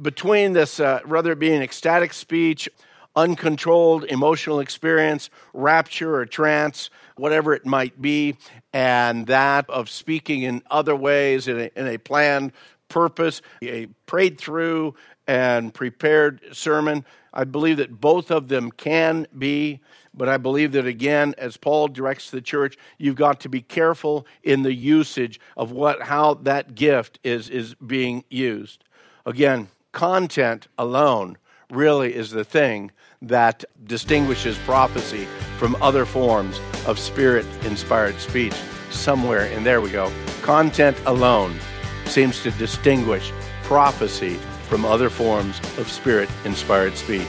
between 0.00 0.52
this, 0.52 0.78
uh, 0.78 1.00
rather 1.04 1.32
it 1.32 1.40
being 1.40 1.60
ecstatic 1.60 2.12
speech, 2.12 2.68
uncontrolled 3.16 4.04
emotional 4.04 4.60
experience, 4.60 5.30
rapture 5.52 6.16
or 6.16 6.26
trance, 6.26 6.90
whatever 7.16 7.52
it 7.54 7.66
might 7.66 8.00
be, 8.00 8.36
and 8.72 9.26
that 9.26 9.68
of 9.68 9.90
speaking 9.90 10.42
in 10.42 10.62
other 10.70 10.96
ways 10.96 11.48
in 11.48 11.60
a, 11.60 11.70
in 11.76 11.86
a 11.86 11.98
planned 11.98 12.52
purpose, 12.88 13.42
a 13.62 13.86
prayed 14.06 14.38
through 14.38 14.94
and 15.26 15.72
prepared 15.72 16.40
sermon. 16.52 17.04
I 17.32 17.44
believe 17.44 17.76
that 17.76 18.00
both 18.00 18.30
of 18.30 18.48
them 18.48 18.72
can 18.72 19.26
be 19.38 19.80
but 20.12 20.28
I 20.28 20.36
believe 20.38 20.72
that 20.72 20.86
again, 20.86 21.34
as 21.38 21.56
Paul 21.56 21.88
directs 21.88 22.30
the 22.30 22.40
church, 22.40 22.76
you've 22.98 23.16
got 23.16 23.40
to 23.40 23.48
be 23.48 23.60
careful 23.60 24.26
in 24.42 24.62
the 24.62 24.74
usage 24.74 25.38
of 25.56 25.70
what 25.70 26.02
how 26.02 26.34
that 26.34 26.74
gift 26.74 27.18
is 27.22 27.48
is 27.48 27.74
being 27.74 28.24
used. 28.28 28.84
Again, 29.24 29.68
content 29.92 30.68
alone 30.78 31.36
really 31.70 32.14
is 32.14 32.30
the 32.30 32.44
thing 32.44 32.90
that 33.22 33.64
distinguishes 33.84 34.56
prophecy 34.58 35.26
from 35.58 35.76
other 35.82 36.04
forms 36.04 36.60
of 36.86 36.98
spirit 36.98 37.46
inspired 37.64 38.18
speech. 38.18 38.54
Somewhere, 38.90 39.46
and 39.52 39.64
there 39.64 39.80
we 39.80 39.90
go. 39.90 40.10
Content 40.42 40.96
alone 41.06 41.58
seems 42.06 42.42
to 42.42 42.50
distinguish 42.52 43.32
prophecy 43.62 44.34
from 44.68 44.84
other 44.84 45.10
forms 45.10 45.58
of 45.78 45.88
spirit 45.90 46.28
inspired 46.44 46.96
speech. 46.96 47.26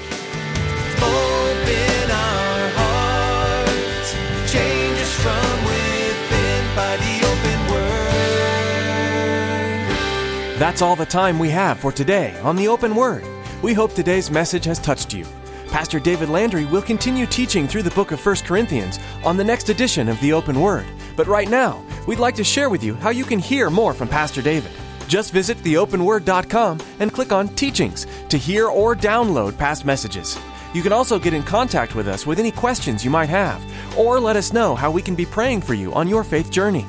That's 10.62 10.84
all 10.84 10.95
the 10.95 11.08
time 11.08 11.39
we 11.39 11.49
have 11.49 11.80
for 11.80 11.91
today 11.91 12.39
on 12.43 12.56
the 12.56 12.67
Open 12.67 12.93
Word. 12.93 13.23
We 13.62 13.76
hope 13.76 13.93
today's 13.93 14.32
message 14.32 14.65
has 14.65 14.80
touched 14.80 15.13
you. 15.13 15.24
Pastor 15.67 16.00
David 16.00 16.30
Landry 16.30 16.65
will 16.65 16.82
continue 16.82 17.28
teaching 17.28 17.67
through 17.67 17.84
the 17.84 17.91
book 17.91 18.12
of 18.12 18.26
1 18.26 18.38
Corinthians 18.38 19.00
on 19.24 19.38
the 19.38 19.43
next 19.43 19.69
edition 19.69 20.10
of 20.10 20.19
the 20.19 20.34
Open 20.34 20.60
Word. 20.60 20.86
But 21.15 21.28
right 21.28 21.47
now, 21.47 21.86
we'd 22.08 22.17
like 22.17 22.34
to 22.36 22.43
share 22.43 22.71
with 22.71 22.84
you 22.84 22.95
how 22.95 23.12
you 23.12 23.24
can 23.24 23.38
hear 23.38 23.69
more 23.69 23.93
from 23.93 24.08
Pastor 24.08 24.41
David. 24.41 24.71
Just 25.08 25.32
visit 25.32 25.60
theopenword.com 25.60 26.80
and 27.00 27.13
click 27.13 27.32
on 27.32 27.50
Teachings 27.50 28.08
to 28.30 28.38
hear 28.38 28.65
or 28.65 28.95
download 28.95 29.56
past 29.60 29.86
messages. 29.86 30.39
You 30.74 30.82
can 30.82 30.91
also 30.91 31.19
get 31.19 31.36
in 31.36 31.43
contact 31.43 31.93
with 31.93 32.08
us 32.08 32.26
with 32.26 32.39
any 32.39 32.52
questions 32.52 33.06
you 33.06 33.12
might 33.12 33.30
have, 33.30 33.63
or 33.95 34.19
let 34.19 34.38
us 34.38 34.54
know 34.54 34.74
how 34.74 34.89
we 34.89 35.04
can 35.04 35.13
be 35.13 35.26
praying 35.26 35.62
for 35.62 35.76
you 35.76 35.93
on 35.93 36.08
your 36.08 36.24
faith 36.24 36.50
journey. 36.50 36.86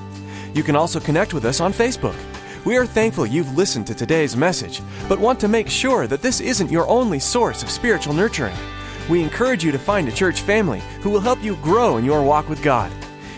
You 0.55 0.63
can 0.63 0.77
also 0.77 1.01
connect 1.01 1.35
with 1.35 1.45
us 1.45 1.61
on 1.61 1.75
Facebook. 1.75 2.17
We 2.65 2.77
are 2.77 2.87
thankful 2.87 3.27
you've 3.27 3.57
listened 3.57 3.89
to 3.89 3.95
today's 3.95 4.37
message, 4.37 4.83
but 5.09 5.19
want 5.19 5.41
to 5.41 5.49
make 5.49 5.69
sure 5.69 6.07
that 6.07 6.23
this 6.23 6.41
isn't 6.41 6.71
your 6.71 6.87
only 6.87 7.19
source 7.19 7.65
of 7.65 7.71
spiritual 7.71 8.15
nurturing. 8.15 8.57
We 9.11 9.21
encourage 9.21 9.65
you 9.65 9.73
to 9.73 9.81
find 9.81 10.07
a 10.07 10.13
church 10.13 10.43
family 10.43 10.81
who 11.01 11.11
will 11.11 11.19
help 11.19 11.43
you 11.43 11.57
grow 11.57 11.97
in 11.97 12.05
your 12.05 12.23
walk 12.23 12.49
with 12.49 12.63
God. 12.63 12.93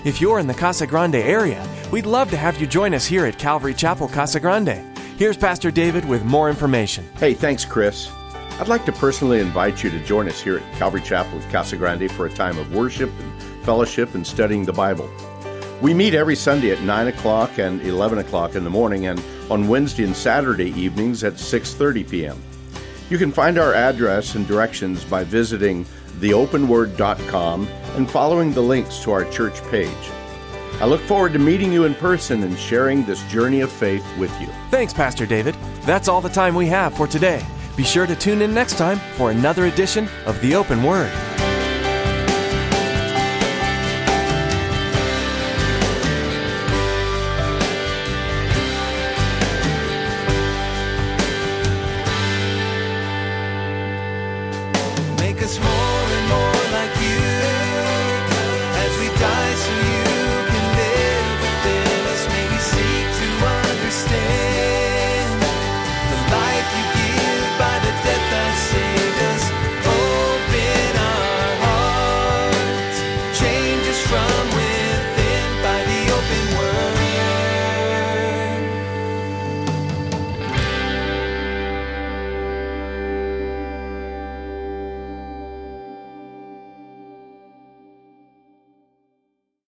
If 0.04 0.20
you're 0.20 0.40
in 0.40 0.46
the 0.46 0.52
Casa 0.52 0.86
Grande 0.86 1.14
area, 1.14 1.66
we'd 1.90 2.04
love 2.04 2.28
to 2.32 2.36
have 2.36 2.60
you 2.60 2.66
join 2.66 2.92
us 2.92 3.06
here 3.06 3.24
at 3.24 3.38
Calvary 3.38 3.72
Chapel 3.72 4.08
Casa 4.08 4.38
Grande. 4.38 4.84
Here's 5.16 5.38
Pastor 5.38 5.70
David 5.70 6.04
with 6.04 6.22
more 6.26 6.50
information. 6.50 7.08
Hey, 7.16 7.32
thanks, 7.32 7.64
Chris. 7.64 8.10
I'd 8.60 8.68
like 8.68 8.84
to 8.84 8.92
personally 8.92 9.40
invite 9.40 9.82
you 9.82 9.88
to 9.88 10.04
join 10.04 10.28
us 10.28 10.42
here 10.42 10.58
at 10.58 10.72
Calvary 10.74 11.00
Chapel 11.00 11.40
Casa 11.50 11.78
Grande 11.78 12.12
for 12.12 12.26
a 12.26 12.30
time 12.30 12.58
of 12.58 12.74
worship 12.74 13.10
and 13.18 13.42
fellowship 13.64 14.14
and 14.14 14.26
studying 14.26 14.66
the 14.66 14.72
Bible. 14.74 15.08
We 15.80 15.92
meet 15.92 16.14
every 16.14 16.36
Sunday 16.36 16.70
at 16.70 16.80
9 16.82 17.08
o'clock 17.08 17.58
and 17.58 17.82
11 17.82 18.18
o'clock 18.18 18.54
in 18.54 18.64
the 18.64 18.70
morning, 18.70 19.06
and 19.06 19.22
on 19.50 19.68
Wednesday 19.68 20.04
and 20.04 20.16
Saturday 20.16 20.70
evenings 20.70 21.24
at 21.24 21.34
6:30 21.34 22.08
p.m. 22.08 22.42
You 23.10 23.18
can 23.18 23.32
find 23.32 23.58
our 23.58 23.74
address 23.74 24.34
and 24.34 24.46
directions 24.46 25.04
by 25.04 25.24
visiting 25.24 25.84
theopenword.com 26.20 27.68
and 27.96 28.10
following 28.10 28.52
the 28.52 28.62
links 28.62 29.00
to 29.00 29.10
our 29.10 29.24
church 29.30 29.60
page. 29.70 30.10
I 30.80 30.86
look 30.86 31.00
forward 31.02 31.32
to 31.34 31.38
meeting 31.38 31.72
you 31.72 31.84
in 31.84 31.94
person 31.94 32.42
and 32.42 32.58
sharing 32.58 33.04
this 33.04 33.22
journey 33.24 33.60
of 33.60 33.70
faith 33.70 34.04
with 34.18 34.32
you. 34.40 34.48
Thanks, 34.70 34.92
Pastor 34.92 35.26
David. 35.26 35.54
That's 35.82 36.08
all 36.08 36.20
the 36.20 36.28
time 36.28 36.54
we 36.54 36.66
have 36.66 36.96
for 36.96 37.06
today. 37.06 37.44
Be 37.76 37.84
sure 37.84 38.06
to 38.06 38.16
tune 38.16 38.42
in 38.42 38.54
next 38.54 38.78
time 38.78 38.98
for 39.16 39.30
another 39.30 39.66
edition 39.66 40.08
of 40.26 40.40
The 40.40 40.54
Open 40.54 40.82
Word. 40.82 41.12